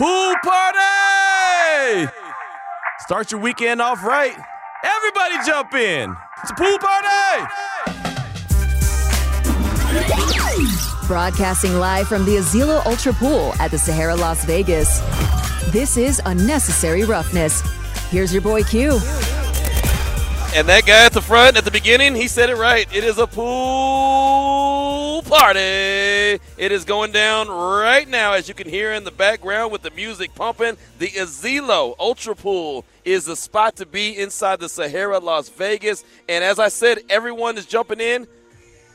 [0.00, 2.08] Pool party!
[3.00, 4.34] Start your weekend off right.
[4.82, 6.16] Everybody jump in.
[6.40, 7.44] It's a pool party!
[11.06, 15.00] Broadcasting live from the Azilo Ultra Pool at the Sahara Las Vegas.
[15.70, 17.60] This is Unnecessary Roughness.
[18.08, 18.92] Here's your boy Q.
[20.54, 22.88] And that guy at the front at the beginning, he said it right.
[22.90, 26.40] It is a pool party.
[26.60, 29.90] It is going down right now, as you can hear in the background with the
[29.92, 30.76] music pumping.
[30.98, 36.04] The Azilo Ultra Pool is the spot to be inside the Sahara Las Vegas.
[36.28, 38.28] And as I said, everyone is jumping in.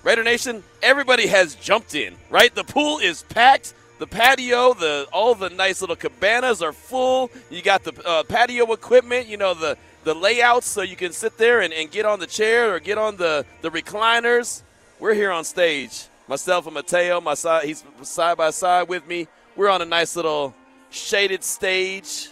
[0.04, 2.54] Raider Nation, everybody has jumped in, right?
[2.54, 3.74] The pool is packed.
[3.98, 7.32] The patio, the all the nice little cabanas are full.
[7.50, 11.40] You got the uh, patio equipment, you know, the the layouts so you can sit
[11.40, 14.62] there and, and get on the chair or get on the, the recliners.
[15.00, 16.10] We're here on stage.
[16.28, 19.28] Myself and Mateo, my side, he's side by side with me.
[19.56, 20.56] We're on a nice little
[20.90, 22.30] shaded stage.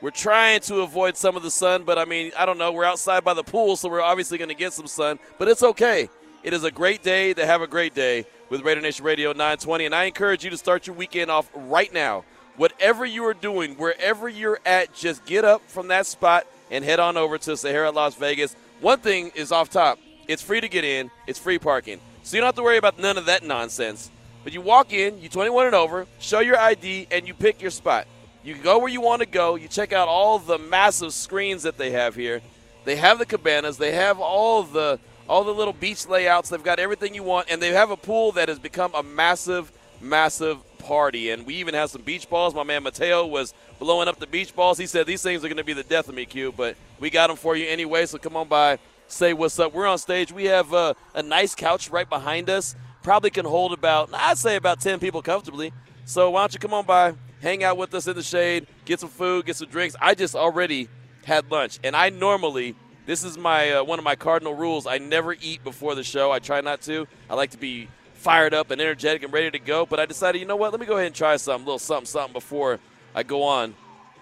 [0.00, 2.72] We're trying to avoid some of the sun, but I mean, I don't know.
[2.72, 5.62] We're outside by the pool, so we're obviously going to get some sun, but it's
[5.62, 6.08] okay.
[6.42, 9.86] It is a great day to have a great day with Raider Nation Radio 920,
[9.86, 12.24] and I encourage you to start your weekend off right now.
[12.56, 17.00] Whatever you are doing, wherever you're at, just get up from that spot and head
[17.00, 18.54] on over to Sahara Las Vegas.
[18.80, 22.00] One thing is off top it's free to get in, it's free parking.
[22.26, 24.10] So you don't have to worry about none of that nonsense.
[24.42, 27.70] But you walk in, you 21 and over, show your ID, and you pick your
[27.70, 28.08] spot.
[28.42, 29.54] You go where you want to go.
[29.54, 32.40] You check out all the massive screens that they have here.
[32.84, 33.78] They have the cabanas.
[33.78, 36.48] They have all the all the little beach layouts.
[36.48, 39.70] They've got everything you want, and they have a pool that has become a massive,
[40.00, 41.30] massive party.
[41.30, 42.56] And we even have some beach balls.
[42.56, 44.78] My man Mateo was blowing up the beach balls.
[44.78, 47.08] He said these things are going to be the death of me, Q, but we
[47.08, 48.04] got them for you anyway.
[48.06, 49.72] So come on by, say what's up.
[49.72, 50.32] We're on stage.
[50.32, 52.74] We have uh, a nice couch right behind us.
[53.02, 55.72] Probably can hold about, I'd say about 10 people comfortably.
[56.04, 59.00] So why don't you come on by, hang out with us in the shade, get
[59.00, 59.96] some food, get some drinks.
[60.00, 60.88] I just already
[61.24, 64.86] had lunch, and I normally this is my uh, one of my cardinal rules.
[64.86, 66.32] I never eat before the show.
[66.32, 67.06] I try not to.
[67.30, 69.86] I like to be fired up and energetic and ready to go.
[69.86, 70.72] But I decided, you know what?
[70.72, 72.80] Let me go ahead and try something, a little something, something before
[73.14, 73.76] I go on.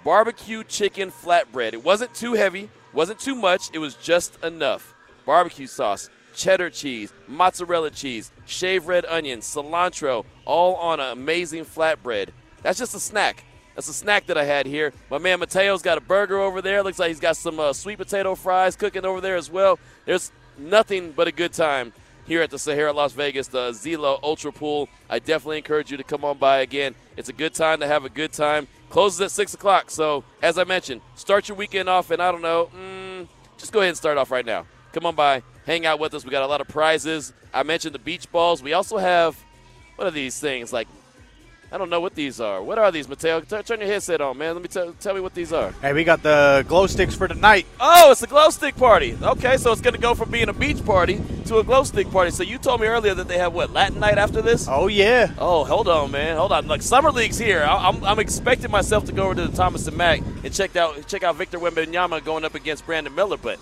[0.05, 1.73] Barbecue chicken flatbread.
[1.73, 3.71] It wasn't too heavy, wasn't too much.
[3.73, 4.95] It was just enough.
[5.27, 12.29] Barbecue sauce, cheddar cheese, mozzarella cheese, shaved red onion, cilantro, all on an amazing flatbread.
[12.63, 13.45] That's just a snack.
[13.75, 14.93] That's a snack that I had here.
[15.11, 16.83] My man Mateo's got a burger over there.
[16.83, 19.79] Looks like he's got some uh, sweet potato fries cooking over there as well.
[20.05, 21.93] There's nothing but a good time
[22.27, 24.89] here at the Sahara Las Vegas, the Azilo Ultra Pool.
[25.11, 26.95] I definitely encourage you to come on by again.
[27.17, 28.69] It's a good time to have a good time.
[28.95, 29.91] Closes at 6 o'clock.
[29.91, 33.27] So, as I mentioned, start your weekend off, and I don't know, mm,
[33.59, 34.67] just go ahead and start off right now.
[34.93, 36.25] Come on by, hang out with us.
[36.25, 37.33] We got a lot of prizes.
[37.53, 38.63] I mentioned the beach balls.
[38.63, 39.37] We also have,
[39.97, 40.73] what are these things?
[40.73, 40.87] Like
[41.75, 42.63] I don't know what these are.
[42.63, 43.41] What are these, Mateo?
[43.41, 44.55] T- turn your headset on, man.
[44.55, 45.73] Let me t- tell me what these are.
[45.83, 47.67] Hey, we got the glow sticks for tonight.
[47.81, 49.19] Oh, it's a glow stick party.
[49.21, 52.09] Okay, so it's going to go from being a beach party to a glow stick
[52.13, 52.31] party.
[52.31, 54.69] So you told me earlier that they have what Latin night after this?
[54.71, 55.35] Oh yeah.
[55.37, 56.37] Oh, hold on, man.
[56.37, 56.69] Hold on.
[56.69, 57.65] Like summer league's here.
[57.65, 60.77] I- I'm, I'm expecting myself to go over to the Thomas and Mack and check
[60.77, 63.59] out check out Victor Wembanyama going up against Brandon Miller, but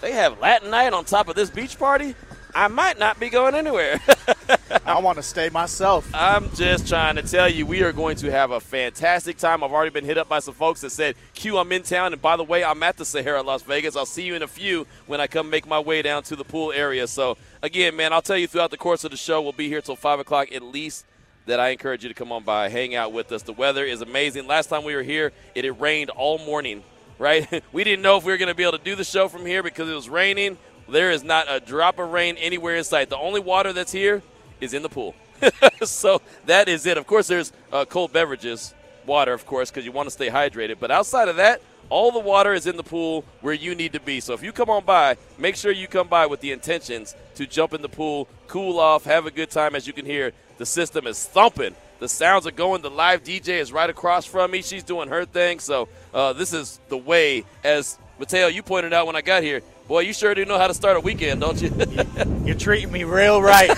[0.00, 2.14] they have Latin night on top of this beach party.
[2.54, 4.00] I might not be going anywhere.
[4.86, 6.10] I want to stay myself.
[6.12, 9.64] I'm just trying to tell you, we are going to have a fantastic time.
[9.64, 12.12] I've already been hit up by some folks that said, Q, I'm in town.
[12.12, 13.96] And by the way, I'm at the Sahara Las Vegas.
[13.96, 16.44] I'll see you in a few when I come make my way down to the
[16.44, 17.06] pool area.
[17.06, 19.80] So, again, man, I'll tell you throughout the course of the show, we'll be here
[19.80, 21.06] till 5 o'clock at least.
[21.46, 23.42] That I encourage you to come on by, hang out with us.
[23.42, 24.46] The weather is amazing.
[24.46, 26.82] Last time we were here, it had rained all morning,
[27.18, 27.62] right?
[27.72, 29.46] we didn't know if we were going to be able to do the show from
[29.46, 30.58] here because it was raining.
[30.88, 33.08] There is not a drop of rain anywhere in sight.
[33.08, 34.22] The only water that's here
[34.60, 35.14] is in the pool.
[35.82, 36.96] so that is it.
[36.96, 38.74] Of course, there's uh, cold beverages,
[39.06, 40.76] water, of course, because you want to stay hydrated.
[40.80, 41.60] But outside of that,
[41.90, 44.20] all the water is in the pool where you need to be.
[44.20, 47.46] So if you come on by, make sure you come by with the intentions to
[47.46, 49.74] jump in the pool, cool off, have a good time.
[49.74, 51.74] As you can hear, the system is thumping.
[52.00, 52.82] The sounds are going.
[52.82, 54.62] The live DJ is right across from me.
[54.62, 55.60] She's doing her thing.
[55.60, 59.62] So uh, this is the way, as Mateo, you pointed out when I got here,
[59.86, 61.70] Boy, you sure do know how to start a weekend, don't you?
[62.46, 63.68] You're treating me real right.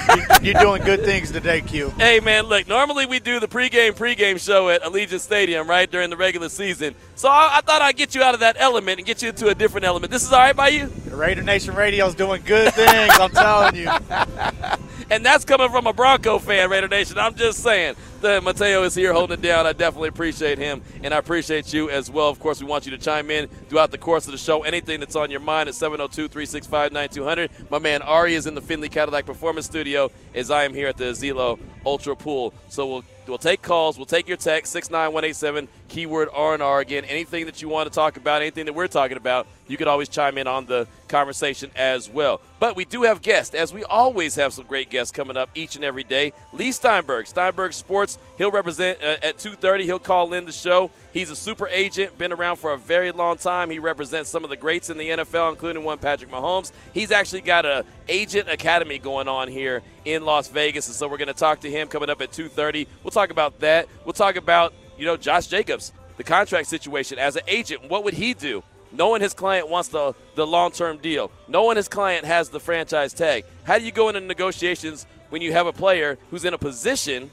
[0.40, 1.90] You're doing good things today, Q.
[1.98, 6.10] Hey, man, look, normally we do the pregame, pregame show at Allegiant Stadium, right, during
[6.10, 6.94] the regular season.
[7.16, 9.48] So I, I, thought I'd get you out of that element and get you into
[9.48, 10.12] a different element.
[10.12, 10.86] This is all right by you?
[10.86, 13.90] The Raider Nation Radio is doing good things, I'm telling you.
[15.10, 17.18] and that's coming from a Bronco fan, Raider Nation.
[17.18, 19.66] I'm just saying that Mateo is here holding it down.
[19.66, 22.28] I definitely appreciate him, and I appreciate you as well.
[22.28, 24.62] Of course, we want you to chime in throughout the course of the show.
[24.62, 27.50] Anything that's on your mind at 702 365 9200.
[27.70, 30.96] My man Ari is in the Finley Cadillac Performance Studio as I am here at
[30.96, 32.52] the Azilo Ultra Pool.
[32.68, 33.96] So we'll We'll take calls.
[33.96, 36.80] We'll take your text, 69187, keyword R&R.
[36.80, 39.88] Again, anything that you want to talk about, anything that we're talking about, you can
[39.88, 42.40] always chime in on the conversation as well.
[42.60, 45.76] But we do have guests, as we always have some great guests coming up each
[45.76, 46.32] and every day.
[46.52, 49.82] Leigh Steinberg, Steinberg Sports, he'll represent uh, at 2.30.
[49.82, 50.90] He'll call in the show.
[51.12, 53.70] He's a super agent, been around for a very long time.
[53.70, 56.72] He represents some of the greats in the NFL, including one Patrick Mahomes.
[56.92, 61.16] He's actually got a agent academy going on here in Las Vegas, and so we're
[61.16, 62.86] going to talk to him coming up at 2.30.
[63.02, 63.88] We'll talk about that.
[64.04, 67.88] We'll talk about, you know, Josh Jacobs, the contract situation as an agent.
[67.88, 68.62] What would he do?
[68.92, 73.12] knowing his client wants the, the long term deal, knowing his client has the franchise
[73.12, 73.44] tag.
[73.64, 77.30] How do you go into negotiations when you have a player who's in a position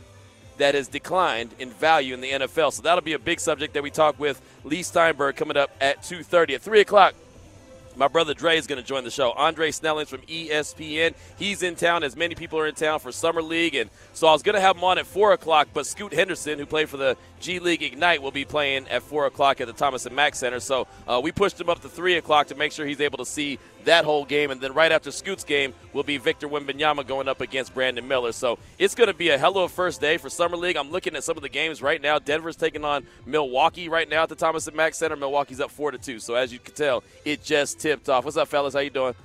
[0.58, 2.74] that has declined in value in the NFL?
[2.74, 6.02] So that'll be a big subject that we talk with Leigh Steinberg coming up at
[6.02, 6.56] 2.30.
[6.56, 7.16] At 3 o'clock,
[7.96, 9.32] my brother Dre is going to join the show.
[9.32, 11.14] Andre Snellings from ESPN.
[11.38, 13.76] He's in town, as many people are in town for Summer League.
[13.76, 16.60] And so I was going to have him on at 4 o'clock, but Scoot Henderson,
[16.60, 19.74] who played for the G League Ignite, will be playing at 4 o'clock at the
[19.74, 20.60] Thomas and Mack Center.
[20.60, 23.26] So uh, we pushed him up to 3 o'clock to make sure he's able to
[23.26, 24.52] see that whole game.
[24.52, 28.32] And then right after Scoot's game will be Victor Wembanyama going up against Brandon Miller.
[28.32, 30.78] So it's going to be a hell of a first day for Summer League.
[30.78, 32.20] I'm looking at some of the games right now.
[32.20, 35.16] Denver's taking on Milwaukee right now at the Thomas and Mack Center.
[35.16, 36.20] Milwaukee's up 4 to 2.
[36.20, 38.26] So as you can tell, it just tipped off.
[38.26, 38.74] What's up, fellas?
[38.74, 39.16] How you doing?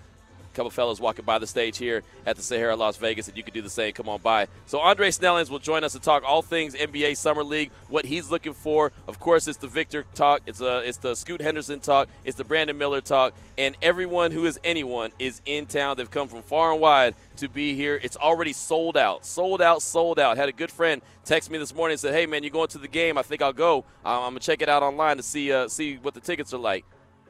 [0.58, 3.54] Couple fellas walking by the stage here at the Sahara Las Vegas, and you can
[3.54, 3.92] do the same.
[3.92, 4.48] Come on by.
[4.66, 8.28] So Andre Snellings will join us to talk all things NBA Summer League, what he's
[8.28, 8.90] looking for.
[9.06, 10.42] Of course, it's the Victor talk.
[10.46, 12.08] It's uh, it's the Scoot Henderson talk.
[12.24, 15.96] It's the Brandon Miller talk, and everyone who is anyone is in town.
[15.96, 18.00] They've come from far and wide to be here.
[18.02, 20.36] It's already sold out, sold out, sold out.
[20.36, 22.78] Had a good friend text me this morning and said, "Hey man, you going to
[22.78, 23.16] the game?
[23.16, 23.84] I think I'll go.
[24.04, 26.84] I'm gonna check it out online to see uh, see what the tickets are like."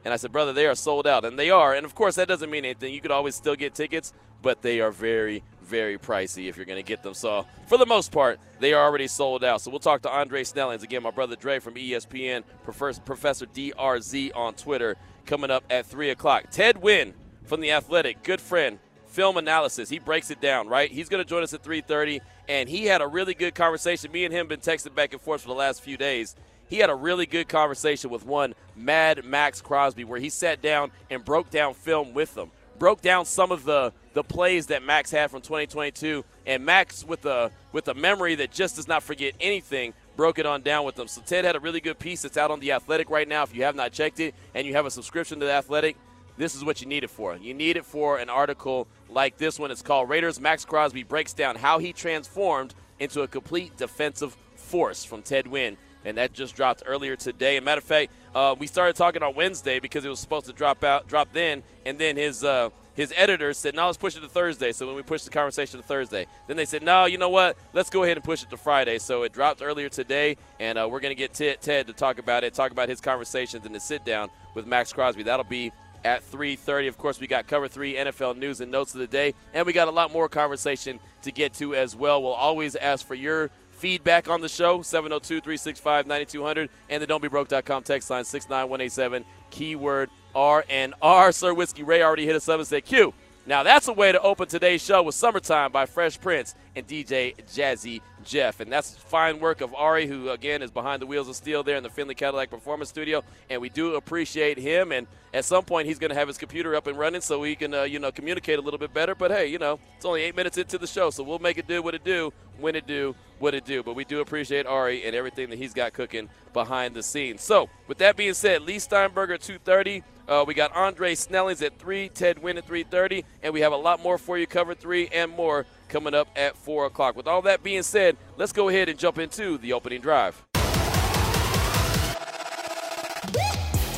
[0.05, 1.25] And I said, brother, they are sold out.
[1.25, 1.75] And they are.
[1.75, 2.95] And of course, that doesn't mean anything.
[2.95, 4.13] You could always still get tickets,
[4.43, 7.15] but they are very, very pricey if you're going to get them.
[7.15, 9.61] So, for the most part, they are already sold out.
[9.61, 10.83] So, we'll talk to Andre Snellings.
[10.83, 14.97] Again, my brother Dre from ESPN, Professor DRZ on Twitter,
[15.27, 16.45] coming up at 3 o'clock.
[16.51, 17.13] Ted Nguyen
[17.45, 19.89] from The Athletic, good friend, film analysis.
[19.89, 20.91] He breaks it down, right?
[20.91, 24.13] He's going to join us at 3.30, and he had a really good conversation.
[24.13, 26.37] Me and him been texting back and forth for the last few days
[26.69, 30.91] he had a really good conversation with one Mad Max Crosby where he sat down
[31.11, 35.11] and broke down film with them, broke down some of the the plays that Max
[35.11, 39.35] had from 2022, and Max with a with a memory that just does not forget
[39.41, 41.07] anything broke it on down with them.
[41.07, 43.45] So Ted had a really good piece that's out on the Athletic right now.
[43.45, 45.97] If you have not checked it and you have a subscription to the Athletic,
[46.37, 47.37] this is what you need it for.
[47.37, 49.71] You need it for an article like this one.
[49.71, 55.05] It's called Raiders Max Crosby breaks down how he transformed into a complete defensive force
[55.05, 55.77] from Ted Nguyen
[56.09, 57.57] and that just dropped earlier today.
[57.57, 60.47] As a matter of fact, uh, we started talking on Wednesday because it was supposed
[60.47, 64.17] to drop out, drop then, and then his uh, his editor said, "No, let's push
[64.17, 67.05] it to Thursday." So when we pushed the conversation to Thursday, then they said, "No,
[67.05, 67.57] you know what?
[67.75, 70.89] Let's go ahead and push it to Friday." So it dropped earlier today, and uh,
[70.91, 73.75] we're going to get Ted, Ted to talk about it, talk about his conversations, and
[73.75, 75.23] the sit down with Max Crosby.
[75.25, 75.73] That'll be
[76.05, 79.35] at 3.30 of course we got cover 3 nfl news and notes of the day
[79.53, 83.05] and we got a lot more conversation to get to as well we'll always ask
[83.05, 89.25] for your feedback on the show, 702 365 9200, and the don'tbebroke.com text line 69187,
[89.51, 91.33] keyword R and R.
[91.33, 93.15] Sir Whiskey Ray already hit us up and said, Q.
[93.47, 97.35] Now that's a way to open today's show with Summertime by Fresh Prince and DJ
[97.47, 98.61] Jazzy Jeff.
[98.61, 101.77] And that's fine work of Ari, who, again, is behind the wheels of steel there
[101.77, 103.25] in the Finley Cadillac Performance Studio.
[103.49, 104.93] And we do appreciate him.
[104.93, 107.57] And at some point, he's going to have his computer up and running so he
[107.57, 109.15] can, uh, you know, communicate a little bit better.
[109.15, 111.67] But hey, you know, it's only eight minutes into the show, so we'll make it
[111.67, 113.83] do what it do, when it do, what it do.
[113.83, 117.43] But we do appreciate Ari and everything that he's got cooking behind the scenes.
[117.43, 120.03] So, with that being said, Leigh Steinberger 230.
[120.29, 123.77] Uh, we got Andre Snellings at 3, Ted Nguyen at 3.30, and we have a
[123.77, 127.17] lot more for you, cover 3 and more coming up at 4 o'clock.
[127.17, 130.45] With all that being said, let's go ahead and jump into the opening drive.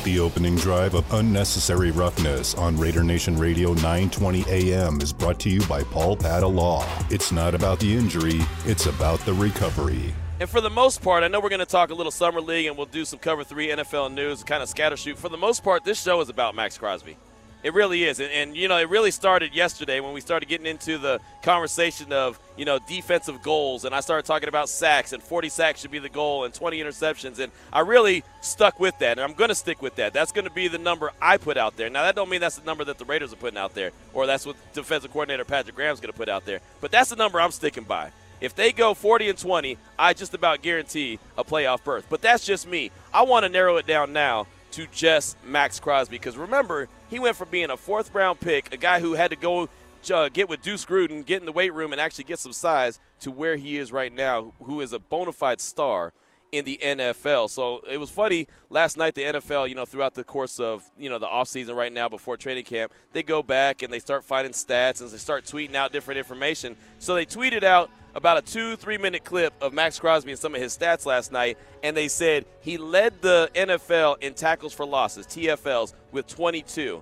[0.03, 5.49] The opening drive of Unnecessary Roughness on Raider Nation Radio 920 AM is brought to
[5.49, 6.83] you by Paul Padda Law.
[7.11, 10.11] It's not about the injury, it's about the recovery.
[10.39, 12.65] And for the most part, I know we're going to talk a little summer league
[12.65, 15.19] and we'll do some cover three NFL news, kind of scatter shoot.
[15.19, 17.15] For the most part, this show is about Max Crosby.
[17.63, 18.19] It really is.
[18.19, 22.11] And, and, you know, it really started yesterday when we started getting into the conversation
[22.11, 23.85] of, you know, defensive goals.
[23.85, 26.79] And I started talking about sacks, and 40 sacks should be the goal, and 20
[26.79, 27.39] interceptions.
[27.39, 30.11] And I really stuck with that, and I'm going to stick with that.
[30.11, 31.89] That's going to be the number I put out there.
[31.89, 34.25] Now, that don't mean that's the number that the Raiders are putting out there, or
[34.25, 36.61] that's what defensive coordinator Patrick Graham's going to put out there.
[36.79, 38.11] But that's the number I'm sticking by.
[38.39, 42.07] If they go 40 and 20, I just about guarantee a playoff berth.
[42.09, 42.89] But that's just me.
[43.13, 46.17] I want to narrow it down now to just Max Crosby.
[46.17, 49.37] Because remember, he went from being a fourth round pick, a guy who had to
[49.37, 49.69] go
[50.13, 52.99] uh, get with Deuce Gruden, get in the weight room, and actually get some size
[53.19, 56.13] to where he is right now, who is a bona fide star
[56.51, 57.49] in the NFL.
[57.49, 59.15] So it was funny last night.
[59.15, 62.37] The NFL, you know, throughout the course of you know the offseason right now before
[62.37, 65.91] training camp, they go back and they start finding stats and they start tweeting out
[65.91, 66.75] different information.
[66.99, 70.53] So they tweeted out about a two three minute clip of Max Crosby and some
[70.53, 74.85] of his stats last night, and they said he led the NFL in tackles for
[74.85, 77.01] losses (TFLs) with 22.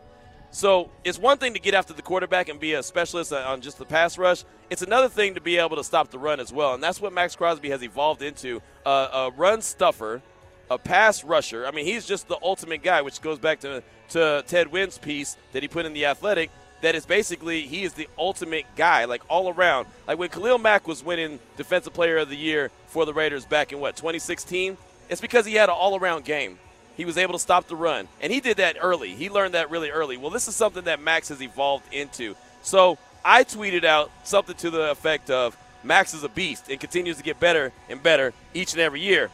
[0.52, 3.78] So it's one thing to get after the quarterback and be a specialist on just
[3.78, 4.44] the pass rush.
[4.70, 7.14] It's another thing to be able to stop the run as well, and that's what
[7.14, 10.22] Max Crosby has evolved into: uh, a run stuffer,
[10.70, 11.66] a pass rusher.
[11.68, 15.38] I mean, he's just the ultimate guy, which goes back to to Ted Nguyen's piece
[15.52, 16.50] that he put in the Athletic.
[16.82, 19.88] That is basically he is the ultimate guy, like all around.
[20.08, 23.74] Like when Khalil Mack was winning Defensive Player of the Year for the Raiders back
[23.74, 24.78] in what 2016,
[25.10, 26.58] it's because he had an all-around game.
[27.00, 29.12] He was able to stop the run, and he did that early.
[29.16, 30.18] He learned that really early.
[30.18, 32.36] Well, this is something that Max has evolved into.
[32.62, 37.16] So I tweeted out something to the effect of Max is a beast and continues
[37.16, 39.30] to get better and better each and every year.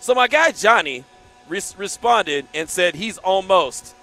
[0.00, 1.04] So my guy Johnny
[1.48, 3.94] responded and said he's almost.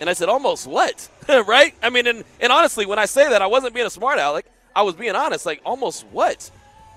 [0.00, 1.10] And I said, almost what?
[1.28, 1.74] right?
[1.82, 4.46] I mean, and, and honestly, when I say that, I wasn't being a smart aleck.
[4.74, 5.44] I was being honest.
[5.44, 6.50] Like, almost what?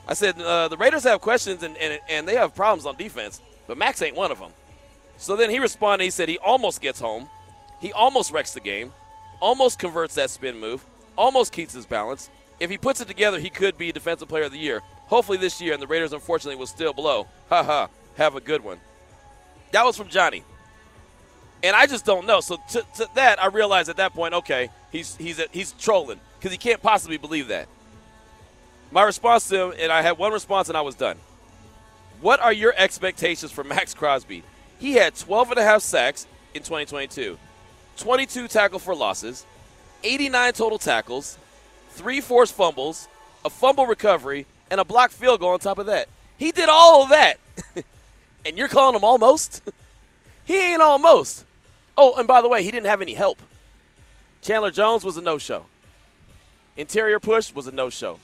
[0.07, 3.41] I said, uh, the Raiders have questions and, and, and they have problems on defense,
[3.67, 4.51] but Max ain't one of them.
[5.17, 6.03] So then he responded.
[6.03, 7.29] He said he almost gets home.
[7.79, 8.93] He almost wrecks the game,
[9.39, 10.83] almost converts that spin move,
[11.17, 12.29] almost keeps his balance.
[12.59, 14.81] If he puts it together, he could be Defensive Player of the Year.
[15.07, 17.27] Hopefully this year, and the Raiders, unfortunately, will still blow.
[17.49, 17.89] Ha ha.
[18.15, 18.79] Have a good one.
[19.71, 20.43] That was from Johnny.
[21.61, 22.39] And I just don't know.
[22.39, 26.19] So to, to that, I realized at that point, okay, he's he's a, he's trolling
[26.39, 27.67] because he can't possibly believe that.
[28.91, 31.17] My response to him, and I had one response, and I was done.
[32.21, 34.43] What are your expectations for Max Crosby?
[34.79, 37.37] He had 12 and a half sacks in 2022,
[37.97, 39.45] 22 tackle for losses,
[40.03, 41.37] 89 total tackles,
[41.89, 43.07] three forced fumbles,
[43.43, 46.07] a fumble recovery, and a blocked field goal on top of that.
[46.37, 47.39] He did all of that.
[48.45, 49.61] and you're calling him almost?
[50.45, 51.45] he ain't almost.
[51.97, 53.39] Oh, and by the way, he didn't have any help.
[54.41, 55.65] Chandler Jones was a no show.
[56.77, 58.19] Interior push was a no show.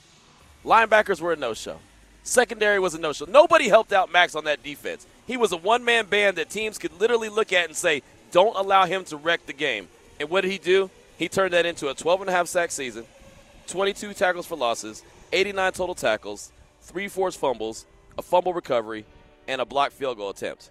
[0.64, 1.78] Linebackers were a no show.
[2.22, 3.24] Secondary was a no show.
[3.24, 5.06] Nobody helped out Max on that defense.
[5.26, 8.56] He was a one man band that teams could literally look at and say, don't
[8.56, 9.88] allow him to wreck the game.
[10.18, 10.90] And what did he do?
[11.16, 13.04] He turned that into a 12 and a half sack season,
[13.68, 15.02] 22 tackles for losses,
[15.32, 16.50] 89 total tackles,
[16.80, 17.86] three forced fumbles,
[18.18, 19.04] a fumble recovery,
[19.46, 20.70] and a blocked field goal attempt.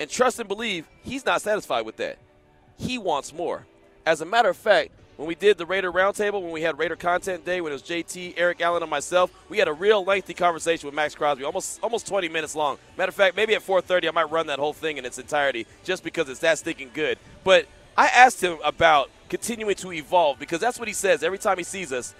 [0.00, 2.18] And trust and believe, he's not satisfied with that.
[2.78, 3.66] He wants more.
[4.04, 6.96] As a matter of fact, when we did the Raider Roundtable, when we had Raider
[6.96, 10.34] Content Day, when it was JT, Eric Allen, and myself, we had a real lengthy
[10.34, 12.78] conversation with Max Crosby, almost almost 20 minutes long.
[12.96, 15.66] Matter of fact, maybe at 4:30 I might run that whole thing in its entirety,
[15.84, 17.18] just because it's that stinking good.
[17.44, 21.58] But I asked him about continuing to evolve because that's what he says every time
[21.58, 22.14] he sees us.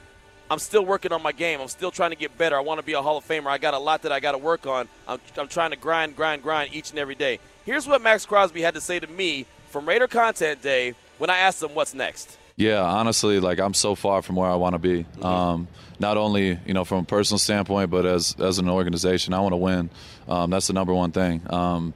[0.48, 1.60] I'm still working on my game.
[1.60, 2.56] I'm still trying to get better.
[2.56, 3.48] I want to be a Hall of Famer.
[3.48, 4.88] I got a lot that I got to work on.
[5.08, 7.40] I'm, I'm trying to grind, grind, grind each and every day.
[7.64, 11.38] Here's what Max Crosby had to say to me from Raider Content Day when I
[11.38, 12.38] asked him what's next.
[12.56, 15.04] Yeah, honestly, like I'm so far from where I want to be.
[15.04, 15.24] Mm-hmm.
[15.24, 19.40] Um, not only you know from a personal standpoint, but as as an organization, I
[19.40, 19.90] want to win.
[20.26, 21.42] Um, that's the number one thing.
[21.50, 21.92] Um,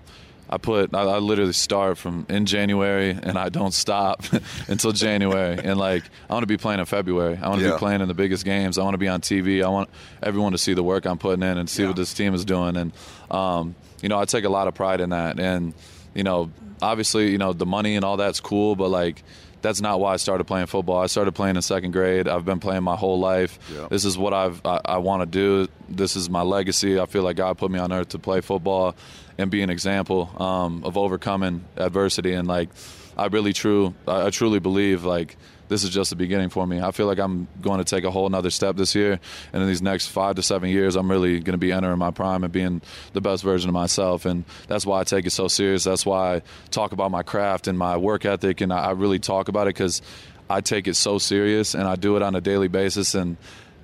[0.52, 4.24] I put I, I, literally start from in January and I don't stop
[4.68, 5.58] until January.
[5.62, 7.38] and like I want to be playing in February.
[7.40, 7.74] I want to yeah.
[7.74, 8.76] be playing in the biggest games.
[8.76, 9.64] I want to be on TV.
[9.64, 9.88] I want
[10.22, 11.88] everyone to see the work I'm putting in and see yeah.
[11.88, 12.76] what this team is doing.
[12.76, 12.92] And
[13.30, 15.38] um, you know, I take a lot of pride in that.
[15.38, 15.72] And
[16.14, 16.50] you know,
[16.82, 19.22] obviously, you know, the money and all that's cool, but like
[19.62, 20.98] that's not why I started playing football.
[20.98, 22.28] I started playing in second grade.
[22.28, 23.58] I've been playing my whole life.
[23.74, 23.88] Yeah.
[23.88, 25.70] This is what I've I, I want to do.
[25.88, 26.98] This is my legacy.
[26.98, 28.94] I feel like God put me on earth to play football
[29.38, 32.32] and be an example um, of overcoming adversity.
[32.34, 32.68] And like,
[33.16, 35.36] I really true I truly believe like
[35.70, 36.80] this is just the beginning for me.
[36.80, 39.20] I feel like I'm going to take a whole another step this year,
[39.52, 42.10] and in these next five to seven years, I'm really going to be entering my
[42.10, 44.26] prime and being the best version of myself.
[44.26, 45.84] And that's why I take it so serious.
[45.84, 49.46] That's why I talk about my craft and my work ethic, and I really talk
[49.46, 50.02] about it because
[50.50, 53.36] I take it so serious and I do it on a daily basis and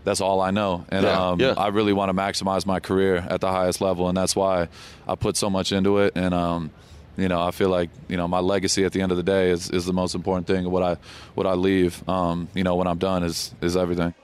[0.02, 0.84] that's all I know.
[0.88, 1.54] And yeah, um, yeah.
[1.56, 4.68] I really want to maximize my career at the highest level, and that's why
[5.06, 6.12] I put so much into it.
[6.14, 6.70] And um,
[7.16, 9.50] you know, I feel like you know my legacy at the end of the day
[9.50, 10.70] is, is the most important thing.
[10.70, 10.96] What I
[11.34, 14.14] what I leave, um, you know, when I'm done is is everything.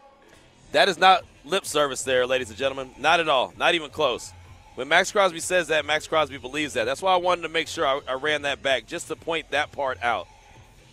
[0.73, 2.91] That is not lip service, there, ladies and gentlemen.
[2.99, 3.53] Not at all.
[3.57, 4.33] Not even close.
[4.75, 6.85] When Max Crosby says that, Max Crosby believes that.
[6.85, 9.51] That's why I wanted to make sure I, I ran that back just to point
[9.51, 10.29] that part out.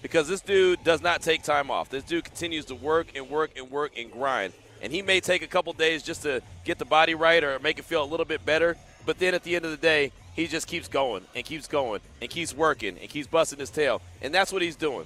[0.02, 1.90] Because this dude does not take time off.
[1.90, 4.54] This dude continues to work and work and work and grind.
[4.82, 7.80] And he may take a couple days just to get the body right or make
[7.80, 8.78] it feel a little bit better.
[9.06, 12.02] But then at the end of the day, he just keeps going and keeps going
[12.22, 14.02] and keeps working and keeps busting his tail.
[14.22, 15.06] And that's what he's doing.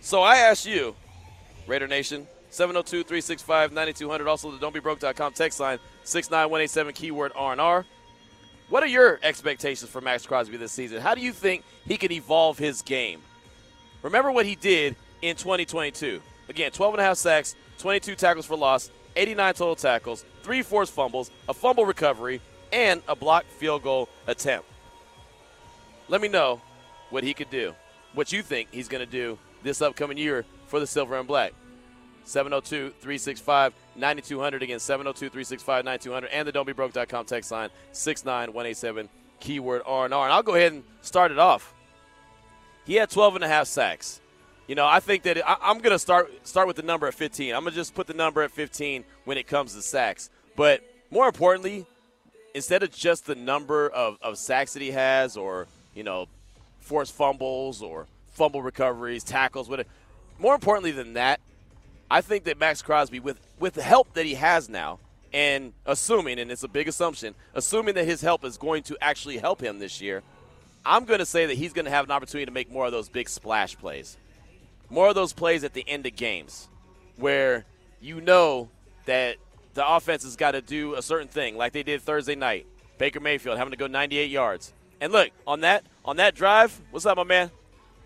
[0.00, 0.94] So I ask you,
[1.66, 2.26] Raider Nation.
[2.48, 4.28] 702 365 9200.
[4.28, 7.84] Also, the don'tbebroke.com text line 69187 keyword R&R.
[8.70, 11.02] What are your expectations for Max Crosby this season?
[11.02, 13.20] How do you think he can evolve his game?
[14.02, 16.22] Remember what he did in 2022.
[16.48, 20.94] Again, 12 and a half sacks, 22 tackles for loss, 89 total tackles, three forced
[20.94, 22.40] fumbles, a fumble recovery,
[22.76, 24.68] and a blocked field goal attempt.
[26.08, 26.60] Let me know
[27.08, 27.74] what he could do,
[28.12, 31.54] what you think he's going to do this upcoming year for the Silver and Black.
[32.24, 34.62] 702 365 9200.
[34.62, 36.26] Again, 702 365 9200.
[36.28, 39.08] And the don'tbebroke.com text line 69187,
[39.40, 40.04] keyword R&R.
[40.04, 41.72] And I'll go ahead and start it off.
[42.84, 44.20] He had 12 and a half sacks.
[44.66, 47.14] You know, I think that I, am going to start start with the number at
[47.14, 47.54] 15.
[47.54, 50.28] I'm going to just put the number at 15 when it comes to sacks.
[50.56, 51.86] But more importantly,
[52.56, 56.26] instead of just the number of, of sacks that he has or, you know,
[56.80, 59.86] forced fumbles or fumble recoveries, tackles, whatever,
[60.38, 61.38] more importantly than that,
[62.10, 65.00] I think that Max Crosby, with with the help that he has now,
[65.34, 69.36] and assuming, and it's a big assumption, assuming that his help is going to actually
[69.36, 70.22] help him this year,
[70.84, 72.92] I'm going to say that he's going to have an opportunity to make more of
[72.92, 74.16] those big splash plays,
[74.88, 76.68] more of those plays at the end of games,
[77.16, 77.66] where
[78.00, 78.70] you know
[79.04, 79.36] that
[79.76, 82.66] the offense has got to do a certain thing, like they did Thursday night.
[82.98, 86.80] Baker Mayfield having to go 98 yards, and look on that on that drive.
[86.90, 87.50] What's up, my man?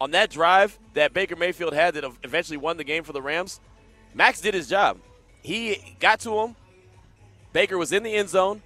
[0.00, 3.60] On that drive that Baker Mayfield had that eventually won the game for the Rams,
[4.14, 4.98] Max did his job.
[5.42, 6.56] He got to him.
[7.52, 8.62] Baker was in the end zone.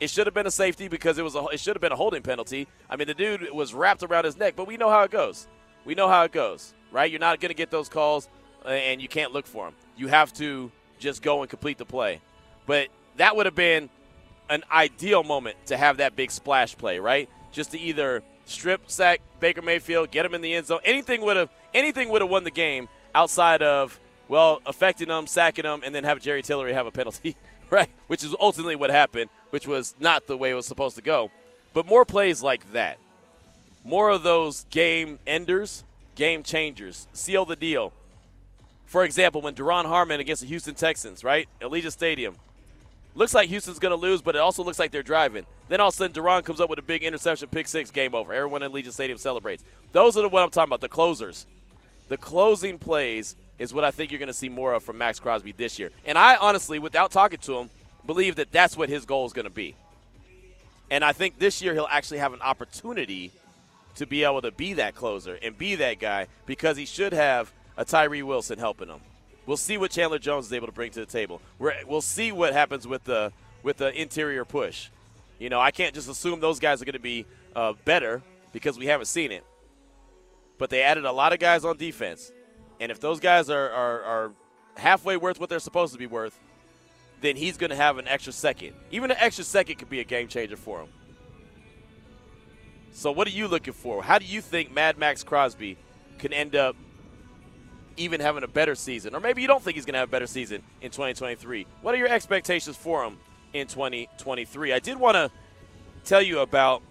[0.00, 1.96] It should have been a safety because it was a, it should have been a
[1.96, 2.66] holding penalty.
[2.90, 5.46] I mean, the dude was wrapped around his neck, but we know how it goes.
[5.84, 7.10] We know how it goes, right?
[7.10, 8.28] You're not going to get those calls,
[8.64, 9.74] uh, and you can't look for them.
[9.96, 12.20] You have to just go and complete the play.
[12.68, 13.88] But that would have been
[14.48, 17.28] an ideal moment to have that big splash play, right?
[17.50, 20.80] Just to either strip sack Baker Mayfield, get him in the end zone.
[20.84, 23.98] Anything would have anything would have won the game outside of
[24.28, 27.34] well, affecting them, sacking them, and then have Jerry Tillery have a penalty,
[27.70, 27.88] right?
[28.08, 31.30] Which is ultimately what happened, which was not the way it was supposed to go.
[31.72, 32.98] But more plays like that,
[33.82, 37.94] more of those game enders, game changers, seal the deal.
[38.84, 41.48] For example, when Duron Harmon against the Houston Texans, right?
[41.62, 42.36] Allegiant Stadium.
[43.18, 45.44] Looks like Houston's going to lose, but it also looks like they're driving.
[45.68, 48.14] Then all of a sudden, Duron comes up with a big interception, pick six, game
[48.14, 48.32] over.
[48.32, 49.64] Everyone in Allegiant Stadium celebrates.
[49.90, 51.44] Those are the what I'm talking about, the closers.
[52.06, 55.18] The closing plays is what I think you're going to see more of from Max
[55.18, 55.90] Crosby this year.
[56.06, 57.70] And I honestly, without talking to him,
[58.06, 59.74] believe that that's what his goal is going to be.
[60.88, 63.32] And I think this year he'll actually have an opportunity
[63.96, 67.50] to be able to be that closer and be that guy because he should have
[67.76, 69.00] a Tyree Wilson helping him.
[69.48, 71.40] We'll see what Chandler Jones is able to bring to the table.
[71.58, 73.32] we will see what happens with the
[73.62, 74.90] with the interior push.
[75.38, 77.24] You know, I can't just assume those guys are going to be
[77.56, 78.20] uh, better
[78.52, 79.42] because we haven't seen it.
[80.58, 82.30] But they added a lot of guys on defense.
[82.78, 84.32] And if those guys are, are, are
[84.76, 86.38] halfway worth what they're supposed to be worth,
[87.22, 88.74] then he's going to have an extra second.
[88.90, 90.88] Even an extra second could be a game changer for him.
[92.92, 94.02] So, what are you looking for?
[94.02, 95.78] How do you think Mad Max Crosby
[96.18, 96.76] can end up
[97.98, 99.14] even having a better season?
[99.14, 101.66] Or maybe you don't think he's going to have a better season in 2023.
[101.82, 103.18] What are your expectations for him
[103.52, 104.72] in 2023?
[104.72, 105.30] I did want to
[106.04, 106.82] tell you about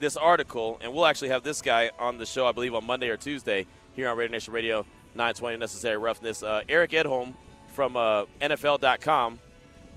[0.00, 3.08] this article, and we'll actually have this guy on the show, I believe, on Monday
[3.08, 6.42] or Tuesday here on Raider Nation Radio 920 Necessary Roughness.
[6.42, 7.34] Uh, Eric Edholm
[7.68, 9.38] from uh, NFL.com,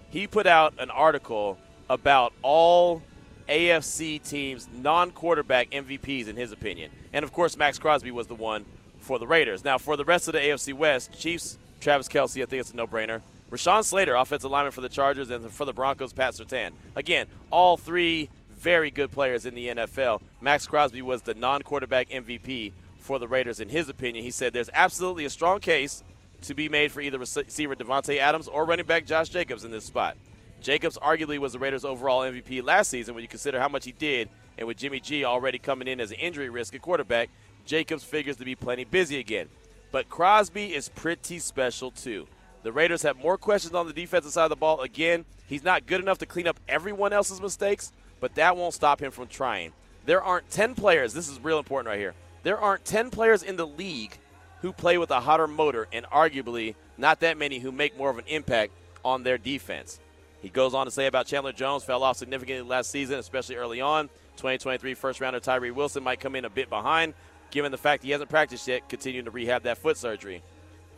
[0.10, 1.58] he put out an article
[1.90, 3.02] about all
[3.48, 6.92] AFC teams' non quarterback MVPs, in his opinion.
[7.12, 8.66] And of course, Max Crosby was the one
[9.04, 9.64] for the Raiders.
[9.64, 12.76] Now, for the rest of the AFC West, Chiefs, Travis Kelce, I think it's a
[12.76, 13.22] no brainer.
[13.52, 16.72] Rashawn Slater, offensive lineman for the Chargers, and for the Broncos, Pat Surtain.
[16.96, 20.22] Again, all three very good players in the NFL.
[20.42, 23.60] Max Crosby was the non quarterback MVP for the Raiders.
[23.60, 26.04] In his opinion, he said there's absolutely a strong case
[26.44, 29.86] to be made for either receiver Davante Adams or running back Josh Jacobs in this
[29.86, 30.18] spot.
[30.62, 33.92] Jacobs arguably was the Raiders' overall MVP last season when you consider how much he
[33.92, 37.30] did, and with Jimmy G already coming in as an injury risk at quarterback,
[37.66, 39.48] Jacobs figures to be plenty busy again.
[39.92, 42.28] But Crosby is pretty special too.
[42.64, 44.82] The Raiders have more questions on the defensive side of the ball.
[44.82, 49.02] Again, he's not good enough to clean up everyone else's mistakes, but that won't stop
[49.02, 49.74] him from trying.
[50.06, 52.14] There aren't 10 players, this is real important right here.
[52.44, 54.18] There aren't 10 players in the league
[54.62, 58.18] who play with a hotter motor, and arguably not that many who make more of
[58.18, 58.72] an impact
[59.04, 60.00] on their defense.
[60.42, 63.82] He goes on to say about Chandler Jones, fell off significantly last season, especially early
[63.82, 64.10] on.
[64.38, 67.14] 2023 first rounder Tyree Wilson might come in a bit behind,
[67.54, 70.42] given the fact he hasn't practiced yet, continuing to rehab that foot surgery.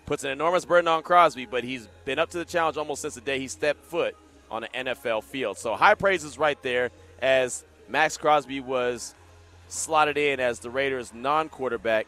[0.05, 3.13] Puts an enormous burden on Crosby, but he's been up to the challenge almost since
[3.13, 4.15] the day he stepped foot
[4.49, 5.57] on an NFL field.
[5.57, 6.91] So high praises right there
[7.21, 9.15] as Max Crosby was
[9.67, 12.07] slotted in as the Raiders' non quarterback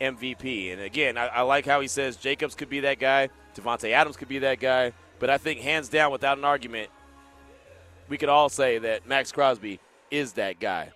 [0.00, 0.72] MVP.
[0.72, 4.16] And again, I, I like how he says Jacobs could be that guy, Davante Adams
[4.16, 6.88] could be that guy, but I think hands down, without an argument,
[8.08, 10.92] we could all say that Max Crosby is that guy.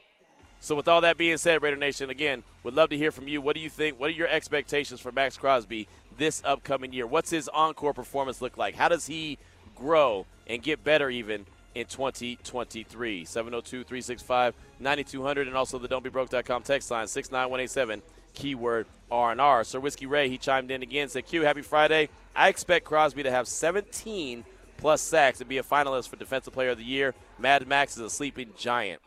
[0.61, 3.41] So, with all that being said, Raider Nation, again, would love to hear from you.
[3.41, 3.99] What do you think?
[3.99, 7.07] What are your expectations for Max Crosby this upcoming year?
[7.07, 8.75] What's his encore performance look like?
[8.75, 9.39] How does he
[9.75, 13.25] grow and get better even in 2023?
[13.25, 18.03] 702 365 9200 and also the don'tbebroke.com text line 69187,
[18.35, 19.65] keyword R&R.
[19.65, 22.09] Sir Whiskey Ray, he chimed in again, said, Q, happy Friday.
[22.35, 24.45] I expect Crosby to have 17
[24.79, 27.15] plus sacks and be a finalist for Defensive Player of the Year.
[27.39, 29.01] Mad Max is a sleeping giant.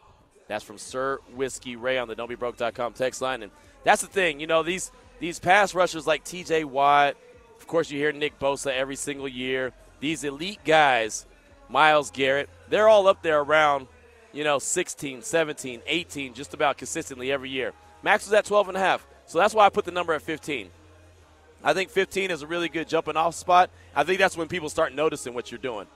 [0.48, 3.44] That's from Sir Whiskey Ray on the don'tbebroke.com text line.
[3.44, 3.52] And
[3.84, 7.16] that's the thing, you know, these these pass rushers like TJ Watt,
[7.58, 9.72] of course you hear Nick Bosa every single year.
[10.00, 11.26] These elite guys,
[11.70, 13.88] Myles Garrett, they're all up there around,
[14.34, 17.74] you know, 16, 17, 18, just about consistently every year.
[18.04, 19.08] Max was at 12 and a half.
[19.26, 20.70] So that's why I put the number at 15.
[21.64, 23.72] I think 15 is a really good jumping off spot.
[23.96, 25.88] I think that's when people start noticing what you're doing.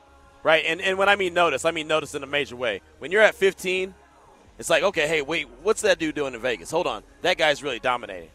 [0.41, 0.63] Right?
[0.65, 2.81] And and when I mean notice, I mean notice in a major way.
[2.99, 3.93] When you're at 15,
[4.59, 6.69] it's like, okay, hey, wait, what's that dude doing in Vegas?
[6.69, 7.01] Hold on.
[7.21, 8.29] That guy's really dominating.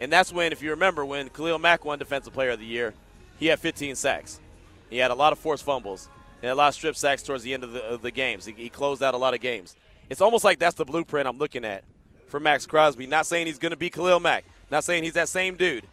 [0.00, 2.94] And that's when, if you remember, when Khalil Mack won Defensive Player of the Year,
[3.38, 4.40] he had 15 sacks.
[4.88, 6.08] He had a lot of forced fumbles
[6.42, 8.46] and a lot of strip sacks towards the end of the, of the games.
[8.46, 9.76] He, he closed out a lot of games.
[10.08, 11.84] It's almost like that's the blueprint I'm looking at
[12.28, 13.06] for Max Crosby.
[13.06, 15.86] Not saying he's going to be Khalil Mack, not saying he's that same dude,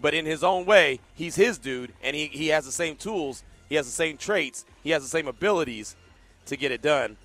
[0.00, 3.44] but in his own way, he's his dude, and he, he has the same tools,
[3.68, 5.94] he has the same traits, he has the same abilities
[6.46, 7.16] to get it done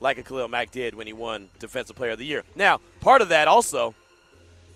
[0.00, 2.44] like a Khalil Mack did when he won Defensive Player of the Year.
[2.54, 3.94] Now, part of that also,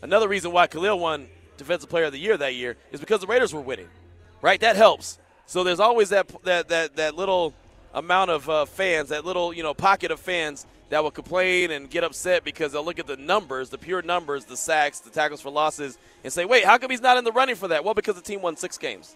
[0.03, 3.27] another reason why Khalil won Defensive Player of the Year that year is because the
[3.27, 3.89] Raiders were winning,
[4.43, 4.61] right?
[4.61, 5.19] That helps.
[5.47, 7.55] So there's always that that that, that little
[7.95, 11.91] amount of uh, fans, that little you know pocket of fans that will complain and
[11.91, 15.41] get upset because they'll look at the numbers, the pure numbers, the sacks, the tackles
[15.41, 17.85] for losses, and say, wait, how come he's not in the running for that?
[17.85, 19.15] Well, because the team won six games,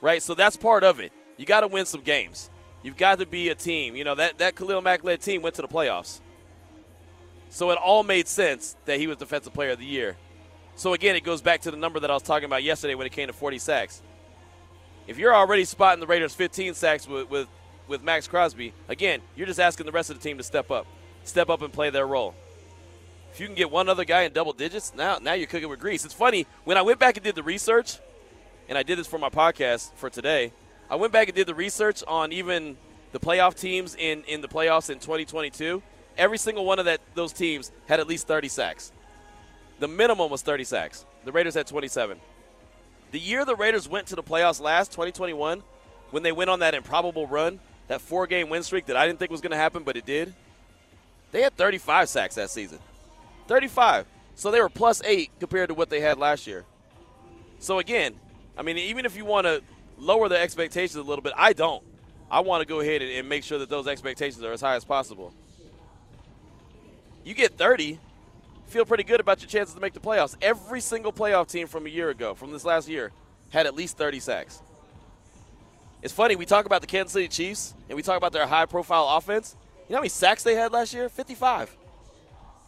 [0.00, 0.22] right?
[0.22, 1.12] So that's part of it.
[1.36, 2.50] You got to win some games.
[2.86, 3.96] You've got to be a team.
[3.96, 6.20] You know, that, that Khalil Mack led team went to the playoffs.
[7.50, 10.16] So it all made sense that he was Defensive Player of the Year.
[10.76, 13.04] So again, it goes back to the number that I was talking about yesterday when
[13.04, 14.02] it came to 40 sacks.
[15.08, 17.48] If you're already spotting the Raiders 15 sacks with, with,
[17.88, 20.86] with Max Crosby, again, you're just asking the rest of the team to step up,
[21.24, 22.36] step up and play their role.
[23.32, 25.80] If you can get one other guy in double digits, now now you're cooking with
[25.80, 26.04] grease.
[26.04, 27.98] It's funny when I went back and did the research,
[28.68, 30.52] and I did this for my podcast for today.
[30.90, 32.76] I went back and did the research on even
[33.12, 35.82] the playoff teams in, in the playoffs in 2022.
[36.16, 38.92] Every single one of that those teams had at least 30 sacks.
[39.78, 41.04] The minimum was 30 sacks.
[41.24, 42.18] The Raiders had 27.
[43.10, 45.62] The year the Raiders went to the playoffs last, 2021,
[46.10, 49.18] when they went on that improbable run, that four game win streak that I didn't
[49.18, 50.34] think was going to happen, but it did,
[51.32, 52.78] they had 35 sacks that season.
[53.48, 54.06] 35.
[54.34, 56.64] So they were plus eight compared to what they had last year.
[57.58, 58.14] So again,
[58.56, 59.62] I mean, even if you want to
[59.98, 61.32] lower the expectations a little bit.
[61.36, 61.82] I don't.
[62.30, 64.74] I want to go ahead and, and make sure that those expectations are as high
[64.74, 65.32] as possible.
[67.24, 67.98] You get 30,
[68.66, 70.36] feel pretty good about your chances to make the playoffs.
[70.40, 73.12] Every single playoff team from a year ago, from this last year,
[73.50, 74.62] had at least 30 sacks.
[76.02, 78.66] It's funny, we talk about the Kansas City Chiefs and we talk about their high
[78.66, 79.56] profile offense.
[79.88, 81.08] You know how many sacks they had last year?
[81.08, 81.76] 55.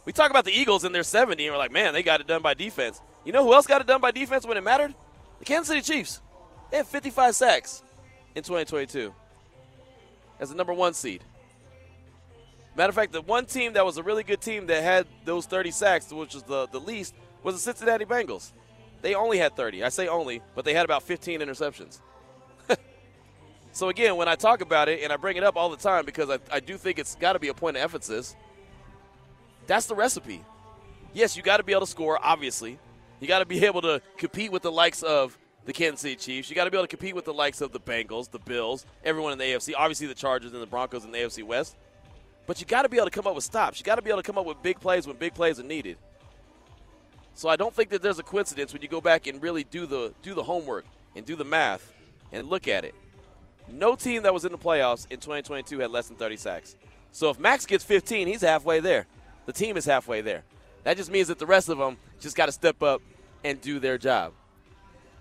[0.05, 2.27] We talk about the Eagles and their 70 and we're like, man, they got it
[2.27, 2.99] done by defense.
[3.23, 4.93] You know who else got it done by defense when it mattered?
[5.39, 6.21] The Kansas City Chiefs.
[6.71, 7.83] They have 55 sacks
[8.35, 9.13] in 2022
[10.39, 11.23] as the number one seed.
[12.75, 15.45] Matter of fact, the one team that was a really good team that had those
[15.45, 18.53] 30 sacks, which was the, the least, was the Cincinnati Bengals.
[19.01, 19.83] They only had 30.
[19.83, 21.99] I say only, but they had about 15 interceptions.
[23.71, 26.05] so, again, when I talk about it, and I bring it up all the time
[26.05, 28.35] because I, I do think it's got to be a point of emphasis,
[29.67, 30.43] that's the recipe.
[31.13, 32.79] Yes, you got to be able to score, obviously.
[33.19, 35.37] You got to be able to compete with the likes of
[35.69, 36.49] the Kansas City Chiefs.
[36.49, 38.87] You got to be able to compete with the likes of the Bengals, the Bills,
[39.03, 39.73] everyone in the AFC.
[39.77, 41.75] Obviously, the Chargers and the Broncos in the AFC West.
[42.47, 43.79] But you got to be able to come up with stops.
[43.79, 45.63] You got to be able to come up with big plays when big plays are
[45.63, 45.97] needed.
[47.35, 49.85] So I don't think that there's a coincidence when you go back and really do
[49.85, 51.93] the do the homework and do the math
[52.31, 52.95] and look at it.
[53.71, 56.75] No team that was in the playoffs in 2022 had less than 30 sacks.
[57.11, 59.05] So if Max gets 15, he's halfway there.
[59.45, 60.45] The team is halfway there.
[60.83, 63.03] That just means that the rest of them just got to step up
[63.43, 64.33] and do their job.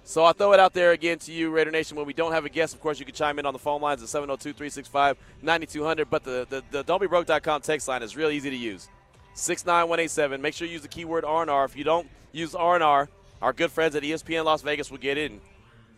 [0.09, 1.95] So I'll throw it out there again to you, Raider Nation.
[1.95, 3.83] When we don't have a guest, of course, you can chime in on the phone
[3.83, 6.09] lines at 702 365 9200.
[6.09, 8.89] But the, the, the don'tbebroke.com text line is real easy to use
[9.35, 10.41] 69187.
[10.41, 11.65] Make sure you use the keyword R&R.
[11.67, 13.11] If you don't use R&R,
[13.43, 15.43] our good friends at ESPN Las Vegas will get in.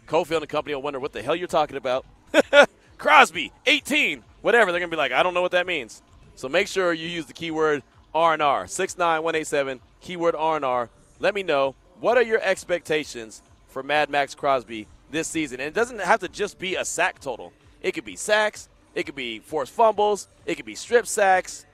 [0.09, 2.05] Cofield and company will wonder what the hell you're talking about.
[2.99, 4.73] Crosby, 18, whatever.
[4.73, 6.03] They're going to be like, I don't know what that means.
[6.35, 8.67] So make sure you use the keyword R&R.
[8.67, 10.91] 69187, keyword R&R.
[11.21, 15.61] Let me know What are your expectations for Mad Max Crosby this season?
[15.61, 17.53] And it doesn't have to just be a sack total.
[17.83, 18.69] It could be sacks.
[18.95, 20.29] It could be forced fumbles.
[20.47, 21.65] It could be strip sacks.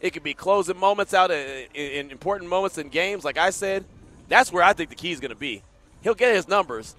[0.00, 3.24] It could be closing moments out in, in important moments in games.
[3.24, 3.84] Like I said,
[4.28, 5.62] that's where I think the key is going to be.
[6.02, 6.96] He'll get his numbers,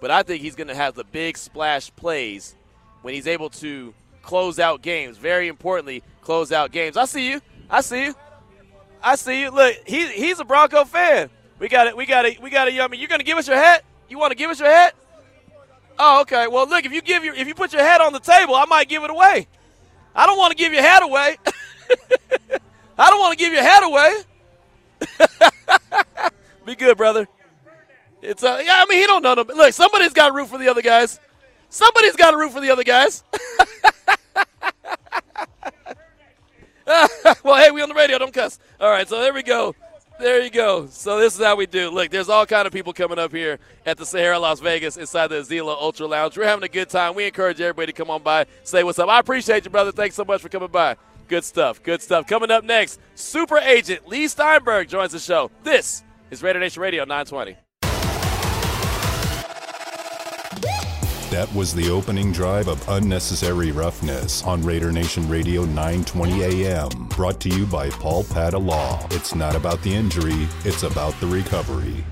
[0.00, 2.54] but I think he's going to have the big splash plays
[3.00, 5.16] when he's able to close out games.
[5.16, 6.96] Very importantly, close out games.
[6.96, 7.40] I see you.
[7.70, 8.14] I see you.
[9.02, 9.50] I see you.
[9.50, 11.30] Look, he, he's a Bronco fan.
[11.58, 11.96] We got it.
[11.96, 12.40] We got it.
[12.40, 12.90] We got it.
[12.90, 13.84] Mean, you're going to give us your hat?
[14.12, 14.94] You want to give us your hat?
[15.98, 16.46] Oh, okay.
[16.46, 18.66] Well, look, if you give your if you put your hat on the table, I
[18.66, 19.46] might give it away.
[20.14, 21.38] I don't want to give your hat away.
[22.98, 24.20] I don't want to give your hat away.
[26.66, 27.26] Be good, brother.
[28.20, 28.82] It's uh, yeah.
[28.82, 29.46] I mean, he don't know them.
[29.48, 31.18] Look, somebody's got to root for the other guys.
[31.70, 33.24] Somebody's got to root for the other guys.
[37.42, 38.18] well, hey, we on the radio.
[38.18, 38.58] Don't cuss.
[38.78, 39.74] All right, so there we go.
[40.22, 40.86] There you go.
[40.86, 41.90] So this is how we do.
[41.90, 45.26] Look, there's all kind of people coming up here at the Sahara Las Vegas inside
[45.26, 46.38] the Azilo Ultra Lounge.
[46.38, 47.16] We're having a good time.
[47.16, 49.08] We encourage everybody to come on by, say what's up.
[49.08, 49.90] I appreciate you, brother.
[49.90, 50.94] Thanks so much for coming by.
[51.26, 51.82] Good stuff.
[51.82, 52.28] Good stuff.
[52.28, 55.50] Coming up next, super agent Leigh Steinberg joins the show.
[55.64, 57.56] This is Raider Nation Radio 920.
[61.32, 66.90] That was the opening drive of Unnecessary Roughness on Raider Nation Radio 920 AM.
[67.08, 69.06] Brought to you by Paul Padda Law.
[69.12, 72.04] It's not about the injury, it's about the recovery.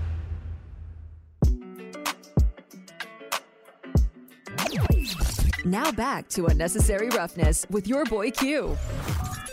[5.66, 8.74] Now back to Unnecessary Roughness with your boy Q.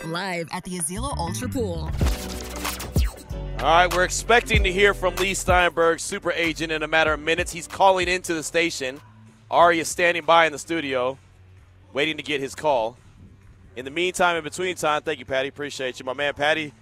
[0.06, 1.90] Live at the Azilo Ultra Pool.
[3.58, 7.20] All right, we're expecting to hear from Leigh Steinberg, super agent, in a matter of
[7.20, 7.52] minutes.
[7.52, 8.98] He's calling into the station.
[9.50, 11.18] Ari is standing by in the studio,
[11.92, 12.98] waiting to get his call.
[13.76, 15.48] In the meantime, in between time, thank you, Patty.
[15.48, 16.04] Appreciate you.
[16.04, 16.72] My man Patty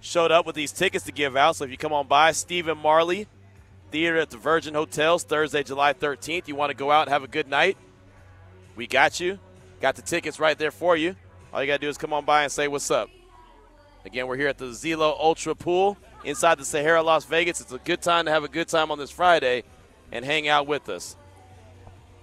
[0.00, 1.56] showed up with these tickets to give out.
[1.56, 3.26] So if you come on by, Stephen Marley,
[3.90, 6.48] Theater at the Virgin Hotels, Thursday, July 13th.
[6.48, 7.76] You want to go out and have a good night?
[8.74, 9.38] We got you.
[9.80, 11.16] Got the tickets right there for you.
[11.52, 13.10] All you got to do is come on by and say what's up.
[14.04, 17.60] Again, we're here at the Azilo Ultra Pool inside the Sahara Las Vegas.
[17.60, 19.64] It's a good time to have a good time on this Friday
[20.10, 21.16] and hang out with us.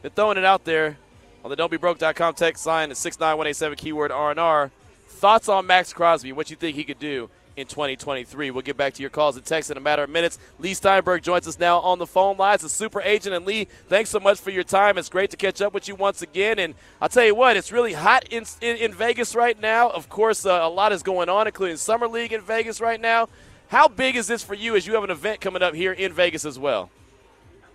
[0.01, 0.97] Been throwing it out there
[1.43, 4.71] on the don'tbebroke.com text line at 69187 keyword R&R.
[5.07, 8.49] Thoughts on Max Crosby, what you think he could do in 2023.
[8.49, 10.39] We'll get back to your calls and texts in a matter of minutes.
[10.57, 13.35] Leigh Steinberg joins us now on the phone lines, a super agent.
[13.35, 14.97] And Leigh, thanks so much for your time.
[14.97, 16.57] It's great to catch up with you once again.
[16.57, 19.89] And I'll tell you what, it's really hot in, in, in Vegas right now.
[19.89, 23.29] Of course, uh, a lot is going on, including Summer League in Vegas right now.
[23.67, 26.11] How big is this for you as you have an event coming up here in
[26.11, 26.89] Vegas as well?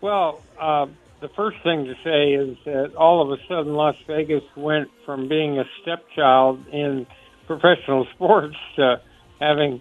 [0.00, 0.88] Well, uh,
[1.20, 5.29] the first thing to say is that all of a sudden Las Vegas went from
[5.29, 7.07] being a stepchild in
[7.46, 9.00] professional sports to
[9.40, 9.81] having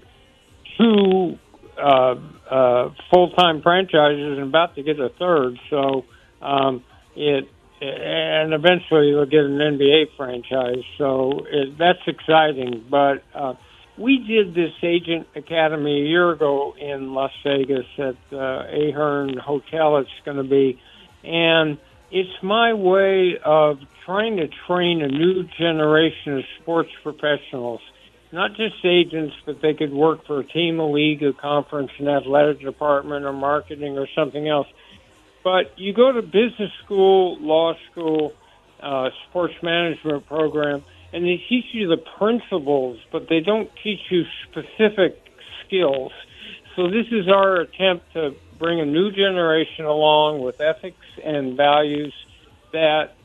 [0.78, 1.38] two
[1.78, 2.16] uh,
[2.50, 5.58] uh, full-time franchises and about to get a third.
[5.70, 6.06] So
[6.42, 6.84] um,
[7.16, 7.50] it
[7.82, 10.84] and eventually they'll get an NBA franchise.
[10.98, 12.86] So it, that's exciting.
[12.90, 13.56] But uh,
[13.98, 19.98] we did this agent academy a year ago in Las Vegas at the Ahern Hotel.
[19.98, 20.80] It's going to be,
[21.26, 21.78] and
[22.12, 27.82] it's my way of trying to train a new generation of sports professionals
[28.36, 32.08] not just agents, but they could work for a team, a league, a conference, an
[32.08, 34.68] athletic department, or marketing, or something else.
[35.44, 38.34] But you go to business school, law school,
[38.82, 40.84] uh, sports management program,
[41.14, 45.18] and they teach you the principles, but they don't teach you specific
[45.66, 46.12] skills.
[46.76, 52.14] So this is our attempt to bring a new generation along with ethics and values
[52.72, 53.16] that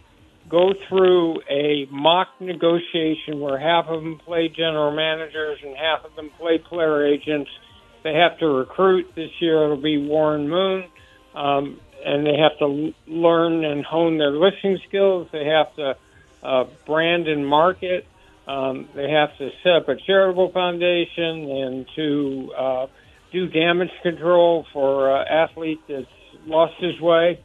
[0.48, 6.14] go through a mock negotiation where half of them play general managers and half of
[6.16, 7.50] them play player agents.
[8.02, 9.64] They have to recruit this year.
[9.64, 10.84] It'll be Warren Moon,
[11.34, 15.28] um, and they have to learn and hone their listening skills.
[15.30, 15.96] They have to
[16.42, 18.06] uh, brand and market.
[18.48, 22.86] Um, they have to set up a charitable foundation and to uh,
[23.32, 26.06] do damage control for uh, athlete that's
[26.46, 27.40] lost his way.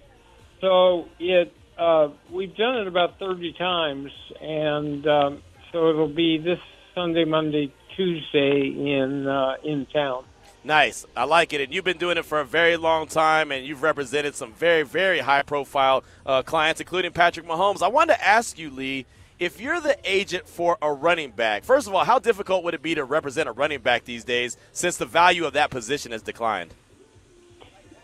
[0.61, 6.59] So it uh, we've done it about 30 times, and um, so it'll be this
[6.93, 10.25] Sunday, Monday, Tuesday in uh, in town.
[10.63, 11.05] Nice.
[11.15, 11.61] I like it.
[11.61, 14.81] And you've been doing it for a very long time, and you've represented some very,
[14.81, 17.83] very high profile uh, clients, including Patrick Mahomes.
[17.83, 19.05] I wanted to ask you, Leigh,
[19.39, 22.81] if you're the agent for a running back, first of all, how difficult would it
[22.81, 26.21] be to represent a running back these days since the value of that position has
[26.21, 26.73] declined?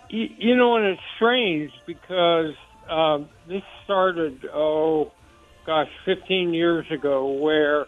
[0.10, 2.54] You, you know, and it's strange because
[2.90, 5.12] um, this started, oh,
[5.66, 7.86] gosh, 15 years ago, where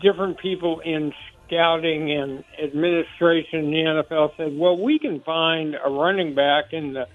[0.00, 1.12] different people in
[1.46, 6.94] scouting and administration in the NFL said, well, we can find a running back in
[6.94, 7.06] the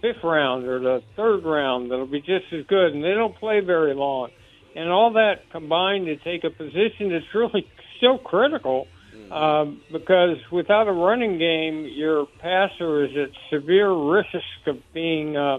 [0.00, 3.60] fifth round or the third round that'll be just as good, and they don't play
[3.60, 4.30] very long.
[4.76, 7.66] And all that combined to take a position that's really
[8.00, 8.86] so critical
[9.30, 14.28] um, because without a running game, your passer is at severe risk
[14.66, 15.58] of being uh,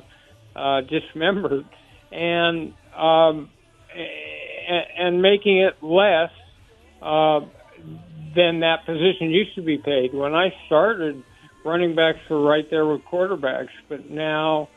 [0.55, 1.65] uh, dismembered
[2.11, 3.49] and um,
[4.99, 6.31] and making it less
[7.01, 7.39] uh,
[8.35, 10.13] than that position used to be paid.
[10.13, 11.23] When I started,
[11.65, 14.69] running backs were right there with quarterbacks, but now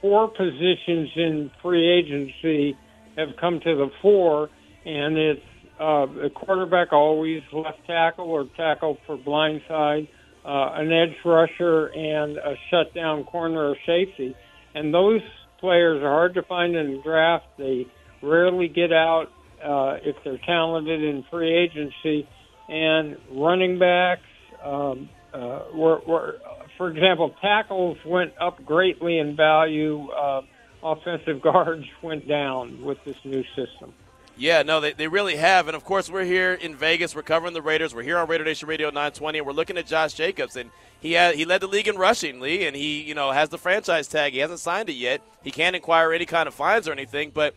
[0.00, 2.76] four positions in free agency
[3.16, 4.48] have come to the fore,
[4.84, 5.40] and it's
[5.80, 10.08] uh, quarterback always left tackle or tackle for blindside,
[10.44, 14.34] uh, an edge rusher, and a shutdown corner or safety.
[14.74, 15.20] And those
[15.60, 17.46] players are hard to find in the draft.
[17.58, 17.86] They
[18.22, 19.26] rarely get out
[19.64, 22.28] uh, if they're talented in free agency.
[22.68, 24.22] And running backs,
[24.64, 26.34] um, uh, were, were,
[26.78, 30.08] for example, tackles went up greatly in value.
[30.10, 30.42] Uh,
[30.84, 33.92] offensive guards went down with this new system.
[34.36, 35.68] Yeah, no, they, they really have.
[35.68, 37.14] And of course, we're here in Vegas.
[37.14, 37.94] We're covering the Raiders.
[37.94, 40.56] We're here on Raider Nation Radio 920, and we're looking at Josh Jacobs.
[40.56, 40.70] And
[41.00, 43.58] he had, he led the league in rushing, Leigh, and he you know has the
[43.58, 44.32] franchise tag.
[44.32, 45.20] He hasn't signed it yet.
[45.42, 47.30] He can't inquire any kind of fines or anything.
[47.32, 47.54] But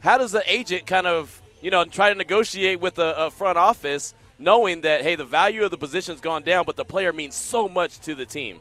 [0.00, 3.56] how does the agent kind of you know try to negotiate with a, a front
[3.56, 7.34] office, knowing that hey, the value of the position's gone down, but the player means
[7.34, 8.60] so much to the team?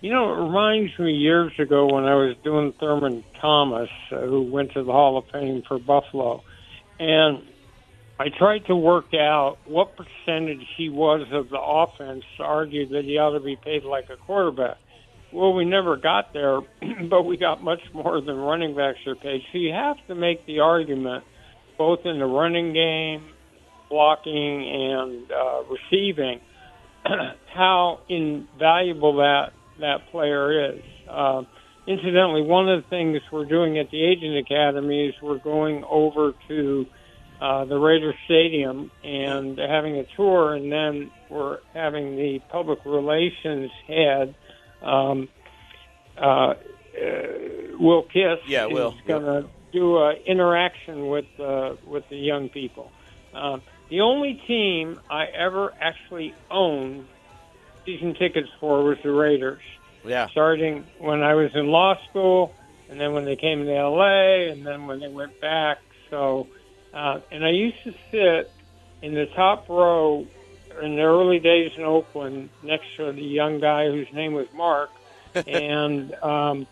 [0.00, 4.42] You know, it reminds me years ago when I was doing Thurman Thomas, uh, who
[4.42, 6.42] went to the Hall of Fame for Buffalo
[7.00, 7.42] and
[8.18, 13.04] I tried to work out what percentage he was of the offense to argue that
[13.04, 14.76] he ought to be paid like a quarterback.
[15.32, 16.60] Well, we never got there,
[17.08, 19.40] but we got much more than running backs are paid.
[19.50, 21.24] So you have to make the argument,
[21.78, 23.24] both in the running game,
[23.88, 26.40] blocking, and uh, receiving,
[27.54, 30.82] how invaluable that that player is.
[31.08, 31.42] Uh,
[31.86, 36.34] Incidentally, one of the things we're doing at the Agent Academy is we're going over
[36.46, 36.86] to
[37.40, 43.70] uh, the Raider Stadium and having a tour, and then we're having the public relations
[43.88, 44.34] head,
[44.82, 45.28] um,
[46.16, 46.54] uh, uh,
[47.78, 48.38] Will Kiss.
[48.46, 48.94] Yeah, Will.
[49.06, 49.50] going to yep.
[49.72, 52.92] do an interaction with uh, with the young people.
[53.34, 57.06] Uh, the only team I ever actually owned
[57.84, 59.62] season tickets for was the Raiders.
[60.04, 60.28] Yeah.
[60.28, 62.54] Starting when I was in law school,
[62.88, 65.78] and then when they came to L.A., and then when they went back.
[66.08, 66.48] So,
[66.94, 68.50] uh, and I used to sit
[69.02, 70.26] in the top row
[70.82, 74.90] in the early days in Oakland next to the young guy whose name was Mark,
[75.46, 76.66] and um,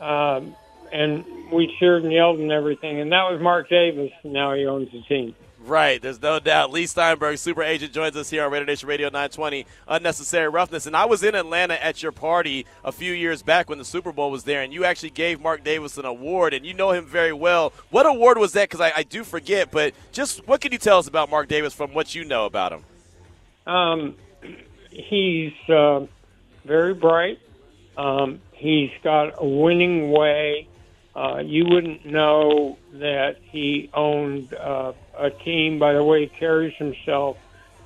[0.00, 0.56] um,
[0.92, 3.00] and we cheered and yelled and everything.
[3.00, 4.12] And that was Mark Davis.
[4.24, 5.34] Now he owns the team.
[5.64, 6.72] Right, there's no doubt.
[6.72, 9.64] Leigh Steinberg, super agent, joins us here on Raider Nation Radio 920.
[9.86, 13.78] Unnecessary roughness, and I was in Atlanta at your party a few years back when
[13.78, 16.74] the Super Bowl was there, and you actually gave Mark Davis an award, and you
[16.74, 17.72] know him very well.
[17.90, 18.70] What award was that?
[18.70, 21.72] Because I, I, do forget, but just what can you tell us about Mark Davis
[21.72, 22.84] from what you know about him?
[23.64, 24.16] Um,
[24.90, 26.06] he's uh,
[26.64, 27.38] very bright.
[27.96, 30.66] Um, he's got a winning way.
[31.14, 36.74] Uh, you wouldn't know that he owned uh, a team by the way he carries
[36.76, 37.36] himself.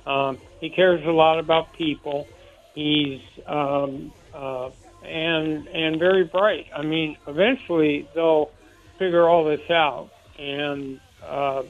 [0.05, 2.27] Um, he cares a lot about people.
[2.73, 4.69] He's um, uh,
[5.03, 6.67] and and very bright.
[6.75, 8.51] I mean, eventually they'll
[8.97, 10.09] figure all this out
[10.39, 11.63] and uh,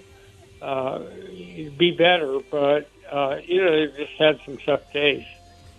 [0.62, 1.00] uh,
[1.78, 2.39] be better.
[2.52, 5.26] But uh, you know, they've just had some tough days.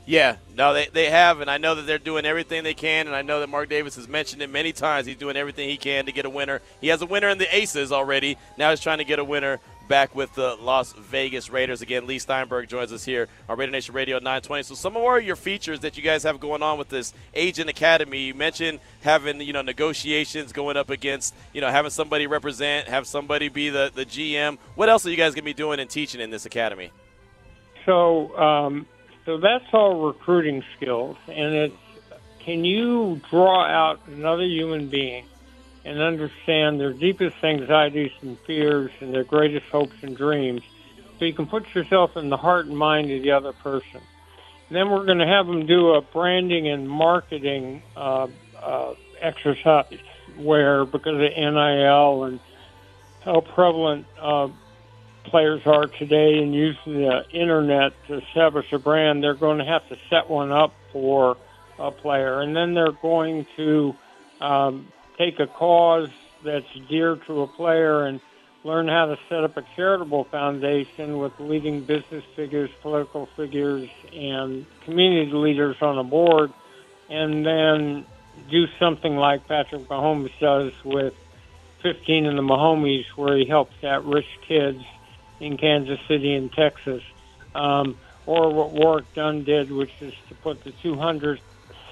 [0.09, 3.15] Yeah, no, they, they have, and I know that they're doing everything they can, and
[3.15, 5.07] I know that Mark Davis has mentioned it many times.
[5.07, 6.63] He's doing everything he can to get a winner.
[6.81, 8.39] He has a winner in the Aces already.
[8.57, 11.83] Now he's trying to get a winner back with the Las Vegas Raiders.
[11.83, 14.63] Again, Leigh Steinberg joins us here on Raider Nation Radio 920.
[14.63, 17.69] So some more of your features that you guys have going on with this Agent
[17.69, 18.23] Academy.
[18.23, 23.07] You mentioned having, you know, negotiations going up against, you know, having somebody represent, have
[23.07, 24.57] somebody be the, the GM.
[24.75, 26.93] What else are you guys going to be doing and teaching in this academy?
[27.85, 28.87] So um,
[29.29, 31.77] so that's all recruiting skills, and it's
[32.39, 35.27] can you draw out another human being
[35.85, 40.63] and understand their deepest anxieties and fears and their greatest hopes and dreams,
[41.19, 44.01] so you can put yourself in the heart and mind of the other person.
[44.69, 49.99] And then we're going to have them do a branding and marketing uh, uh, exercise
[50.39, 52.41] where, because of NIL and
[53.27, 54.49] how prevalent uh,
[55.29, 59.89] players are today and using the internet to establish a brand, they're going to have
[59.89, 61.37] to set one up for
[61.79, 63.95] a player, and then they're going to
[64.41, 66.11] um, take a cause
[66.45, 68.21] that's dear to a player and
[68.65, 74.67] learn how to set up a charitable foundation with leading business figures, political figures, and
[74.85, 76.53] community leaders on the board,
[77.09, 78.05] and then
[78.51, 81.15] do something like Patrick Mahomes does with
[81.83, 84.83] 15 and the Mahomies, where he helps at-risk kids
[85.41, 87.03] in Kansas City and Texas,
[87.55, 91.41] um, or what Warrick Dunn did, which is to put the 200th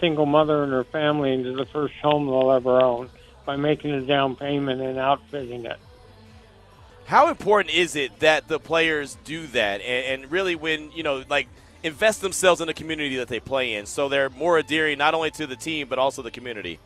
[0.01, 3.09] single mother and her family into the first home they'll ever own
[3.45, 5.79] by making a down payment and outfitting it.
[7.07, 11.23] How important is it that the players do that, and, and really when you know,
[11.29, 11.49] like,
[11.83, 15.31] invest themselves in the community that they play in, so they're more adhering not only
[15.33, 16.81] to the team but also the community?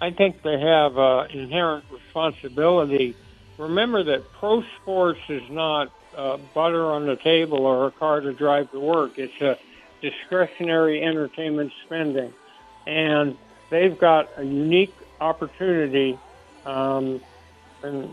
[0.00, 3.16] I think they have uh, inherent responsibility.
[3.58, 8.32] Remember that pro sports is not uh, butter on the table or a car to
[8.32, 9.18] drive to work.
[9.18, 9.58] It's a
[10.00, 12.32] discretionary entertainment spending,
[12.86, 13.36] and
[13.70, 16.18] they've got a unique opportunity.
[16.64, 17.20] Um,
[17.82, 18.10] and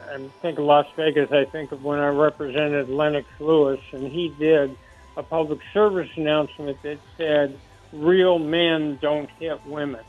[0.00, 1.30] I think of Las Vegas.
[1.30, 4.76] I think of when I represented Lennox Lewis, and he did
[5.16, 7.58] a public service announcement that said,
[7.92, 10.00] "Real men don't hit women."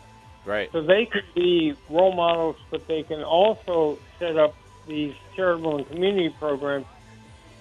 [0.43, 0.71] Right.
[0.71, 4.55] So they could be role models, but they can also set up
[4.87, 6.85] these charitable and community programs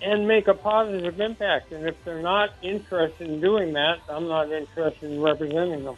[0.02, 1.72] and make a positive impact.
[1.72, 5.96] And if they're not interested in doing that, I'm not interested in representing them.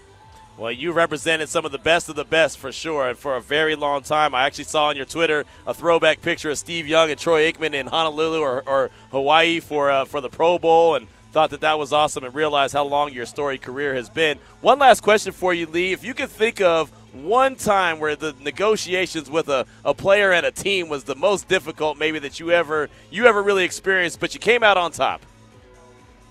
[0.59, 3.41] Well, you represented some of the best of the best for sure, and for a
[3.41, 4.35] very long time.
[4.35, 7.73] I actually saw on your Twitter a throwback picture of Steve Young and Troy Aikman
[7.73, 11.79] in Honolulu or, or Hawaii for uh, for the Pro Bowl, and thought that that
[11.79, 14.39] was awesome, and realized how long your story career has been.
[14.61, 15.93] One last question for you, Leigh.
[15.93, 20.45] If you could think of one time where the negotiations with a, a player and
[20.47, 24.33] a team was the most difficult, maybe that you ever you ever really experienced, but
[24.35, 25.23] you came out on top.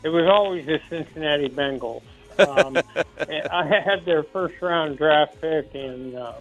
[0.04, 2.02] It was always the Cincinnati Bengals.
[2.40, 2.78] Um,
[3.52, 6.40] I had their first round draft pick in uh,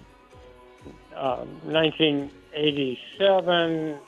[1.14, 3.99] uh, 1987,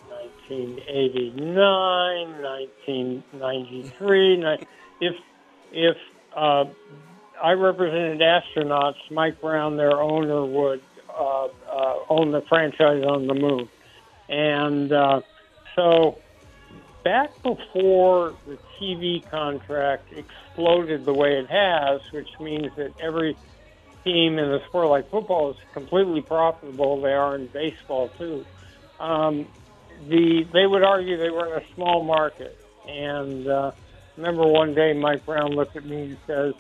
[0.49, 4.59] 1989, 1993.
[5.01, 5.17] If
[5.73, 5.99] if
[6.35, 6.65] uh,
[7.43, 10.81] I represented astronauts, Mike Brown, their owner, would
[11.11, 13.69] uh, uh, own the franchise on the moon,
[14.29, 15.21] and uh,
[15.75, 16.19] so
[17.03, 23.37] back before the TV contract exploded the way it has, which means that every
[24.05, 27.01] team in a sport like football is completely profitable.
[27.01, 28.45] They are in baseball too.
[29.01, 29.47] Um,
[30.09, 32.57] the they would argue they were in a small market,
[32.89, 33.73] and uh,
[34.17, 36.55] remember one day Mike Brown looked at me and says,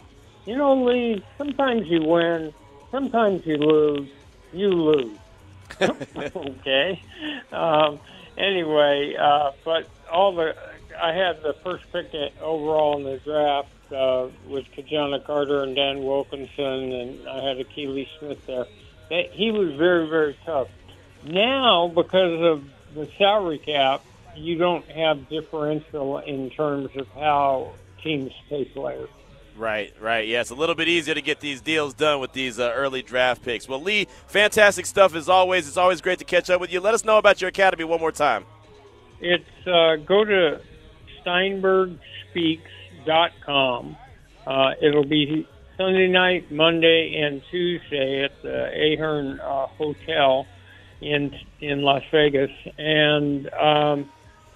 [0.46, 2.52] "You know, Leigh, sometimes you win,
[2.90, 4.08] sometimes you lose.
[4.52, 5.18] You lose."
[5.80, 7.00] okay.
[7.52, 7.98] Um,
[8.36, 10.54] anyway, uh, but all the
[11.00, 16.04] I had the first pick overall in the draft uh, with Ki-Jana Carter and Dan
[16.04, 18.66] Wilkinson, and I had Akili Smith there.
[19.08, 20.68] They, he was very, very tough.
[21.24, 22.64] Now, because of
[22.94, 24.04] the salary cap,
[24.36, 27.72] you don't have differential in terms of how
[28.02, 29.08] teams pay players.
[29.62, 30.26] Right, right.
[30.26, 33.00] Yeah, it's a little bit easier to get these deals done with these uh, early
[33.00, 33.68] draft picks.
[33.68, 35.68] Well, Leigh, fantastic stuff as always.
[35.68, 36.80] It's always great to catch up with you.
[36.80, 38.44] Let us know about your academy one more time.
[39.20, 40.60] It's uh, go to
[41.24, 43.96] steinbergspeaks.com.
[44.48, 45.46] Uh, it'll be
[45.76, 50.44] Sunday night, Monday, and Tuesday at the Ahern uh, Hotel
[51.00, 54.10] in in Las Vegas, and um,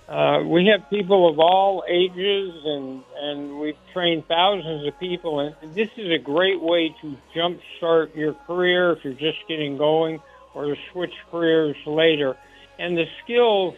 [0.09, 5.75] uh, we have people of all ages, and and we've trained thousands of people, and
[5.75, 10.21] this is a great way to jumpstart your career if you're just getting going,
[10.55, 12.37] or to switch careers later,
[12.79, 13.75] and the skills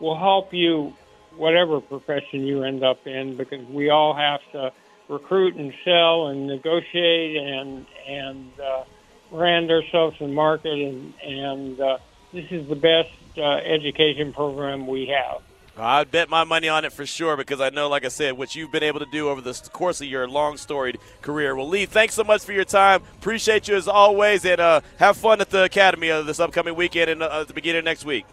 [0.00, 0.92] will help you
[1.36, 4.72] whatever profession you end up in because we all have to
[5.08, 8.82] recruit and sell and negotiate and and uh,
[9.30, 11.98] brand ourselves and market and and uh,
[12.32, 15.40] this is the best uh, education program we have.
[15.78, 18.54] I'd bet my money on it for sure because I know, like I said, what
[18.54, 21.54] you've been able to do over the course of your long storied career.
[21.54, 23.02] Well, Leigh, thanks so much for your time.
[23.18, 27.10] Appreciate you as always, and uh, have fun at the Academy uh, this upcoming weekend
[27.10, 28.26] and uh, at the beginning of next week.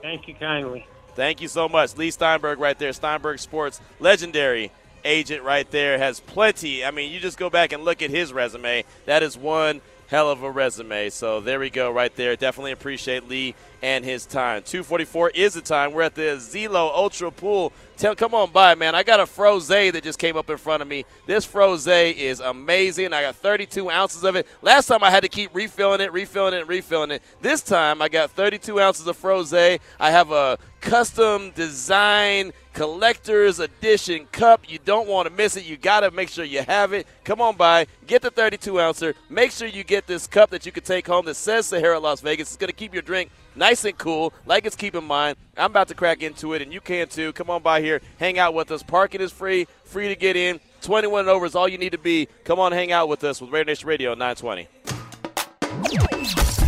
[0.00, 0.86] Thank you kindly.
[1.14, 1.96] Thank you so much.
[1.96, 4.70] Leigh Steinberg right there, Steinberg Sports, legendary
[5.04, 6.84] agent right there, has plenty.
[6.84, 8.84] I mean, you just go back and look at his resume.
[9.06, 9.80] That is one
[10.10, 11.08] hell of a resume.
[11.08, 12.34] So there we go, right there.
[12.34, 14.62] Definitely appreciate Leigh and his time.
[14.64, 15.92] 244 is the time.
[15.92, 17.72] We're at the Azilo Ultra Pool.
[17.96, 18.94] Tell, come on by, man.
[18.94, 21.04] I got a frosé that just came up in front of me.
[21.26, 23.12] This frosé is amazing.
[23.12, 24.48] I got 32 ounces of it.
[24.62, 27.22] Last time I had to keep refilling it, refilling it, refilling it.
[27.40, 29.78] This time I got 32 ounces of frosé.
[30.00, 34.70] I have a custom design collector's edition cup.
[34.70, 35.64] You don't want to miss it.
[35.64, 37.06] You got to make sure you have it.
[37.24, 39.14] Come on by, get the 32 ouncer.
[39.28, 42.20] Make sure you get this cup that you can take home that says Sahara Las
[42.20, 42.48] Vegas.
[42.48, 45.34] It's going to keep your drink nice and cool, like it's keeping mine.
[45.56, 47.32] I'm about to crack into it, and you can too.
[47.32, 48.82] Come on by here, hang out with us.
[48.82, 50.60] Parking is free, free to get in.
[50.82, 52.26] 21 and over is all you need to be.
[52.44, 54.68] Come on, hang out with us with Raider Nation Radio 920.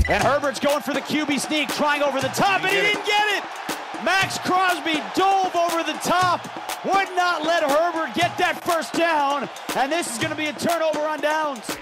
[0.08, 3.38] And Herbert's going for the QB sneak, trying over the top, and he didn't get
[3.38, 3.71] it.
[4.04, 6.42] Maxx Crosby dove over the top,
[6.84, 10.52] would not let Herbert get that first down, and this is going to be a
[10.52, 11.76] turnover on downs.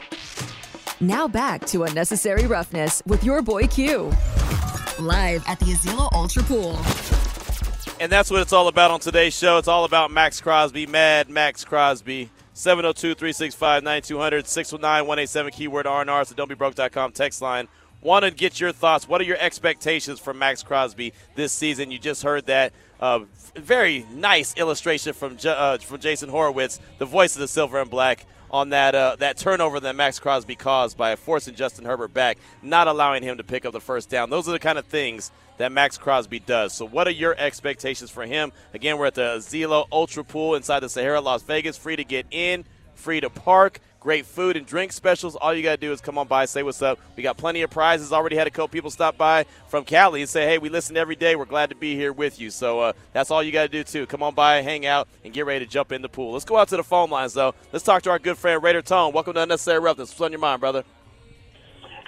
[1.00, 4.12] Now back to Unnecessary Roughness with your boy Q.
[4.98, 6.78] Live at the Azilo Ultra Pool.
[8.00, 9.56] And that's what it's all about on today's show.
[9.56, 12.30] It's all about Maxx Crosby, Mad Maxx Crosby.
[12.52, 16.26] 702 365 9200 619 187 keyword RNR.
[16.26, 17.68] So don't be broke.com text line.
[18.02, 19.06] Want to get your thoughts.
[19.06, 21.90] What are your expectations for Maxx Crosby this season?
[21.90, 23.20] You just heard that uh,
[23.54, 28.24] very nice illustration from uh, from Jason Horowitz, the voice of the Silver and Black,
[28.50, 32.88] on that uh, that turnover that Maxx Crosby caused by forcing Justin Herbert back, not
[32.88, 34.30] allowing him to pick up the first down.
[34.30, 36.72] Those are the kind of things that Maxx Crosby does.
[36.72, 38.50] So, what are your expectations for him?
[38.72, 41.76] Again, we're at the Azilo Ultra Pool inside the Sahara, Las Vegas.
[41.76, 45.36] Free to get in, free to park great food and drink specials.
[45.36, 46.98] All you got to do is come on by, say what's up.
[47.16, 48.12] We got plenty of prizes.
[48.12, 51.16] Already had a couple people stop by from Cali and say, hey, we listen every
[51.16, 51.36] day.
[51.36, 52.50] We're glad to be here with you.
[52.50, 54.06] So uh, that's all you got to do, too.
[54.06, 56.32] Come on by, hang out, and get ready to jump in the pool.
[56.32, 57.54] Let's go out to the phone lines, though.
[57.72, 59.12] Let's talk to our good friend, Raider Tone.
[59.12, 60.10] Welcome to Unnecessary Roughness.
[60.10, 60.82] What's on your mind, brother?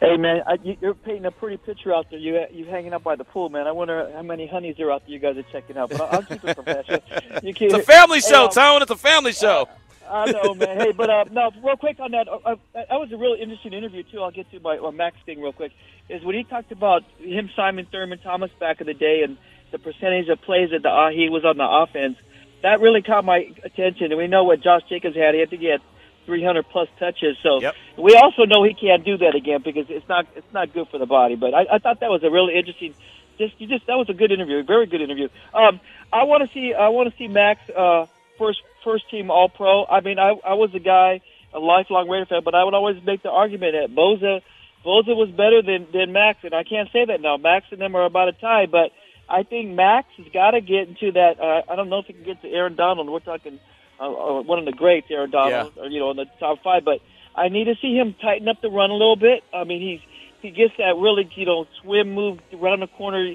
[0.00, 2.18] Hey man, I, you, you're painting a pretty picture out there.
[2.18, 3.68] You you hanging out by the pool, man.
[3.68, 5.90] I wonder how many honeys are out there you guys are checking out.
[5.90, 7.00] But I'll, I'll keep it professional.
[7.44, 8.82] You keep, it's a family show, hey, um, Tone.
[8.82, 9.68] It's a family show.
[10.08, 10.78] I know, man.
[10.78, 12.28] Hey, but uh, no, real quick on that.
[12.28, 14.20] Uh, that was a really interesting interview too.
[14.20, 15.72] I'll get to my uh, Maxx thing real quick.
[16.08, 19.38] Is when he talked about him, Simon Thurman Thomas back in the day, and
[19.70, 22.16] the percentage of plays that the uh, he was on the offense.
[22.62, 24.12] That really caught my attention.
[24.12, 25.34] And we know what Josh Jacobs had.
[25.34, 25.80] He had to get
[26.26, 27.36] 300 plus touches.
[27.42, 27.74] So yep.
[27.98, 30.98] we also know he can't do that again because it's not it's not good for
[30.98, 31.34] the body.
[31.34, 32.94] But I, I thought that was a really interesting.
[33.38, 35.28] Just you just that was a good interview, very good interview.
[35.54, 35.80] Um,
[36.12, 38.06] I want to see I want to see Maxx uh,
[38.38, 39.84] first first team All Pro.
[39.86, 41.20] I mean, I I was a guy,
[41.52, 44.40] a lifelong Raider fan, but I would always make the argument that Bosa
[44.84, 47.36] Bosa was better than than Maxx, and I can't say that now.
[47.36, 48.90] Maxx and them are about a tie, but
[49.28, 51.40] I think Maxx has got to get into that.
[51.40, 53.08] Uh, I don't know if he can get to Aaron Donald.
[53.08, 53.60] We're talking
[54.00, 55.82] uh, uh, one of the greats, Aaron Donald, yeah.
[55.82, 56.84] or you know, in the top five.
[56.84, 57.00] But
[57.34, 59.44] I need to see him tighten up the run a little bit.
[59.54, 60.00] I mean, he's
[60.42, 63.34] he gets that really you know swim move, on the corner,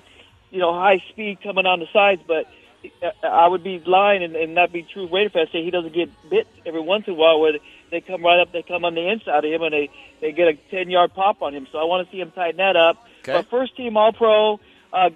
[0.52, 2.46] you know, high speed coming on the sides, but
[3.24, 6.10] I would be lying and, and not be true Raider fan say he doesn't get
[6.30, 7.54] bit every once in a while where
[7.92, 9.90] they come right up, they come on the inside of him and they
[10.22, 11.68] they get a ten yard pop on him.
[11.72, 12.98] So I want to see him tighten that up.
[13.24, 13.34] Okay.
[13.34, 14.60] But first team All Pro,
[14.94, 15.10] uh,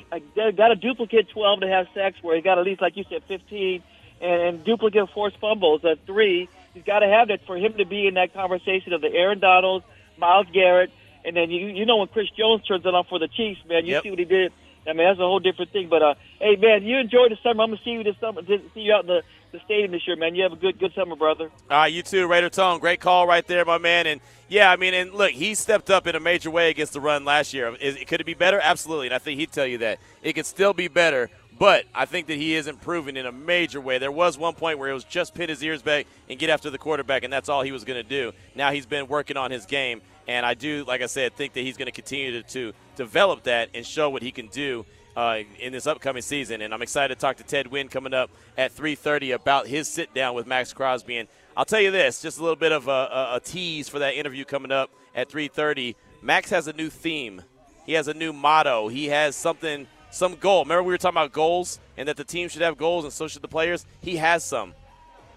[0.57, 3.23] got a duplicate twelve to have sacks where he got at least like you said
[3.27, 3.83] fifteen
[4.19, 6.49] and, and duplicate forced fumbles at three.
[6.73, 9.39] He's got to have that for him to be in that conversation of the Aaron
[9.39, 9.85] Donalds,
[10.17, 10.91] Myles Garrett,
[11.25, 13.85] and then you you know when Chris Jones turns it on for the Chiefs, man,
[13.85, 14.03] you Yep.
[14.03, 14.53] see what he did.
[14.87, 15.89] I mean that's a whole different thing.
[15.89, 17.63] But uh, hey man, you enjoy the summer.
[17.63, 18.41] I'm gonna see you this summer.
[18.45, 20.35] See you out in the, the stadium this year, man.
[20.35, 21.51] You have a good good summer, brother.
[21.69, 22.79] All right, you too, Raider Tone.
[22.79, 24.07] Great call right there, my man.
[24.07, 27.01] And yeah, I mean, and look, he stepped up in a major way against the
[27.01, 27.75] run last year.
[27.75, 28.59] Is, could it be better?
[28.61, 29.07] Absolutely.
[29.07, 31.29] And I think he'd tell you that it could still be better.
[31.61, 33.99] But I think that he is improving in a major way.
[33.99, 36.71] There was one point where it was just pin his ears back and get after
[36.71, 38.31] the quarterback, and that's all he was going to do.
[38.55, 41.61] Now he's been working on his game, and I do, like I said, think that
[41.61, 45.71] he's going to continue to, develop that and show what he can do uh, in
[45.71, 46.61] this upcoming season.
[46.61, 50.13] And I'm excited to talk to Ted Wynn coming up at 3:30 about his sit
[50.13, 51.17] down with Maxx Crosby.
[51.17, 53.99] And I'll tell you this, just a little bit of a, a, a tease for
[53.99, 55.95] that interview coming up at 3:30.
[56.21, 57.41] Maxx has a new theme.
[57.85, 58.87] He has a new motto.
[58.87, 60.63] He has something, some goal.
[60.63, 63.27] Remember we were talking about goals and that the team should have goals and so
[63.27, 63.85] should the players.
[64.01, 64.73] He has some,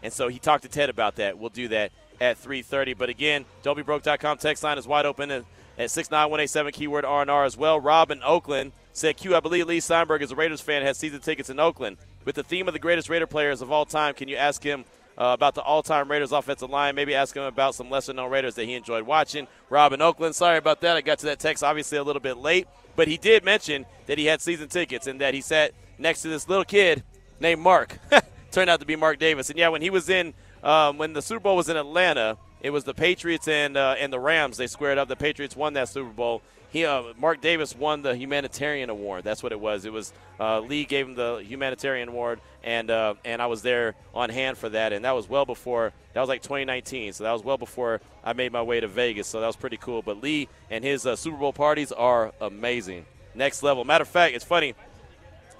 [0.02, 1.38] and so he talked to Ted about that.
[1.38, 2.96] We'll do that at 3:30.
[2.96, 5.44] But again, don'tbebroke.com text line is wide open at,
[5.78, 7.80] at 69187 keyword R&R as well.
[7.80, 11.20] Rob in Oakland said, Q, I believe Leigh Steinberg is a Raiders fan, has season
[11.20, 11.96] tickets in Oakland.
[12.24, 14.84] With the theme of the greatest Raider players of all time, can you ask him
[15.18, 16.94] uh, about the all-time Raiders offensive line?
[16.94, 19.46] Maybe ask him about some lesser-known Raiders that he enjoyed watching.
[19.68, 20.96] Rob in Oakland, sorry about that.
[20.96, 24.16] I got to that text obviously a little bit late, but he did mention that
[24.16, 27.02] he had season tickets and that he sat next to this little kid
[27.40, 27.98] named Mark.
[28.52, 29.50] Turned out to be Mark Davis.
[29.50, 30.32] And yeah, when he was in,
[30.64, 34.12] um, when the Super Bowl was in Atlanta, it was the Patriots and uh, and
[34.12, 34.56] the Rams.
[34.56, 35.06] They squared up.
[35.06, 36.42] The Patriots won that Super Bowl.
[36.70, 39.22] He, uh, Mark Davis won the humanitarian award.
[39.22, 39.84] That's what it was.
[39.84, 43.94] It was uh, Leigh gave him the humanitarian award, and uh, and I was there
[44.12, 44.92] on hand for that.
[44.92, 45.92] And that was well before.
[46.14, 47.12] That was like 2019.
[47.12, 49.28] So that was well before I made my way to Vegas.
[49.28, 50.02] So that was pretty cool.
[50.02, 53.04] But Leigh and his uh, Super Bowl parties are amazing,
[53.34, 53.84] next level.
[53.84, 54.74] Matter of fact, it's funny.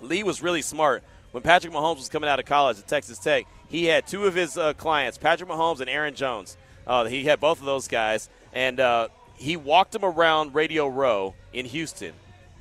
[0.00, 1.04] Leigh was really smart.
[1.34, 4.36] When Patrick Mahomes was coming out of college at Texas Tech, he had two of
[4.36, 6.56] his uh, clients, Patrick Mahomes and Aaron Jones.
[6.86, 11.34] Uh, he had both of those guys, and uh, he walked them around Radio Row
[11.52, 12.12] in Houston.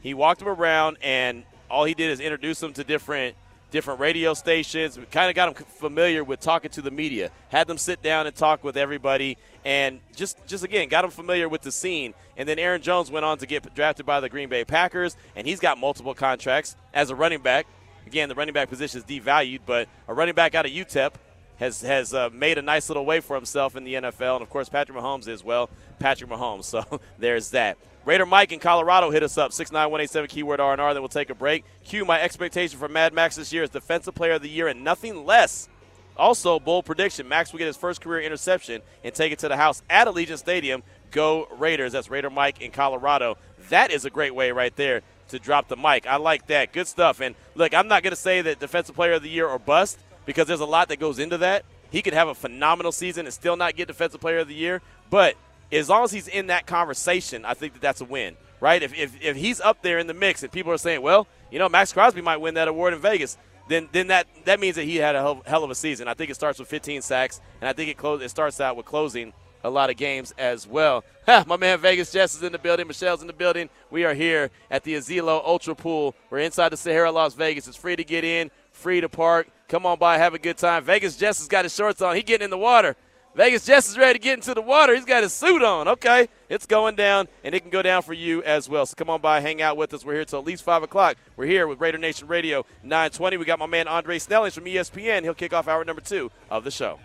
[0.02, 3.36] He walked them around, and all he did is introduce them to different
[3.70, 4.98] different radio stations.
[5.12, 7.30] Kind of got them familiar with talking to the media.
[7.50, 11.48] Had them sit down and talk with everybody, and just just again got them familiar
[11.48, 12.16] with the scene.
[12.38, 15.46] And then Aaron Jones went on to get drafted by the Green Bay Packers, and
[15.46, 17.68] he's got multiple contracts as a running back.
[18.06, 21.14] Again, the running back position is devalued, but a running back out of UTEP
[21.58, 24.50] has has uh, made a nice little way for himself in the NFL, and of
[24.50, 26.66] course Patrick Mahomes is well Patrick Mahomes.
[26.74, 27.78] So there's that.
[28.06, 30.94] Raider Mike in Colorado hit us up, 69187 keyword R&R.
[30.94, 31.64] Then we'll take a break.
[31.86, 34.84] Q, my expectation for Mad Maxx this year is Defensive Player of the Year and
[34.84, 35.70] nothing less.
[36.18, 39.56] Also, bold prediction, Maxx will get his first career interception and take it to the
[39.56, 40.84] house at Allegiant Stadium.
[41.12, 41.94] Go Raiders.
[41.94, 43.38] That's Raider Mike in Colorado.
[43.70, 46.08] That is a great way right there to drop the mic.
[46.08, 46.74] I like that.
[46.74, 47.22] Good stuff.
[47.22, 50.00] And look, I'm not going to say that Defensive Player of the Year or bust
[50.26, 51.66] because there's a lot that goes into that.
[51.92, 54.82] He could have a phenomenal season and still not get Defensive Player of the Year,
[55.10, 55.36] but
[55.72, 58.82] as long as he's in that conversation, I think that that's a win, right?
[58.82, 61.60] If, if, if he's up there in the mix and people are saying, well, you
[61.60, 63.38] know, Maxx Crosby might win that award in Vegas,
[63.70, 66.08] then then that, that means that he had a hell, of a season.
[66.08, 68.76] I think it starts with 15 sacks, and I think it, close, it starts out
[68.76, 71.04] with closing a lot of games as well.
[71.26, 72.88] Ha, my man Vegas Jess is in the building.
[72.88, 73.70] Michelle's in the building.
[73.90, 76.16] We are here at the Azilo Ultra Pool.
[76.30, 77.68] We're inside the Sahara Las Vegas.
[77.68, 79.48] It's free to get in, free to park.
[79.70, 80.84] Come on by, have a good time.
[80.84, 82.16] Vegas Jess has got his shorts on.
[82.16, 82.96] He getting in the water.
[83.36, 84.94] Vegas Jess is ready to get into the water.
[84.94, 85.88] He's got his suit on.
[85.88, 88.86] Okay, it's going down, and it can go down for you as well.
[88.86, 90.06] So come on by, hang out with us.
[90.06, 91.18] We're here till at least 5 o'clock.
[91.36, 93.38] We're here with Raider Nation Radio 920.
[93.38, 95.24] We got my man Andre Snellings from ESPN.
[95.24, 97.00] He'll kick off hour number two of the show.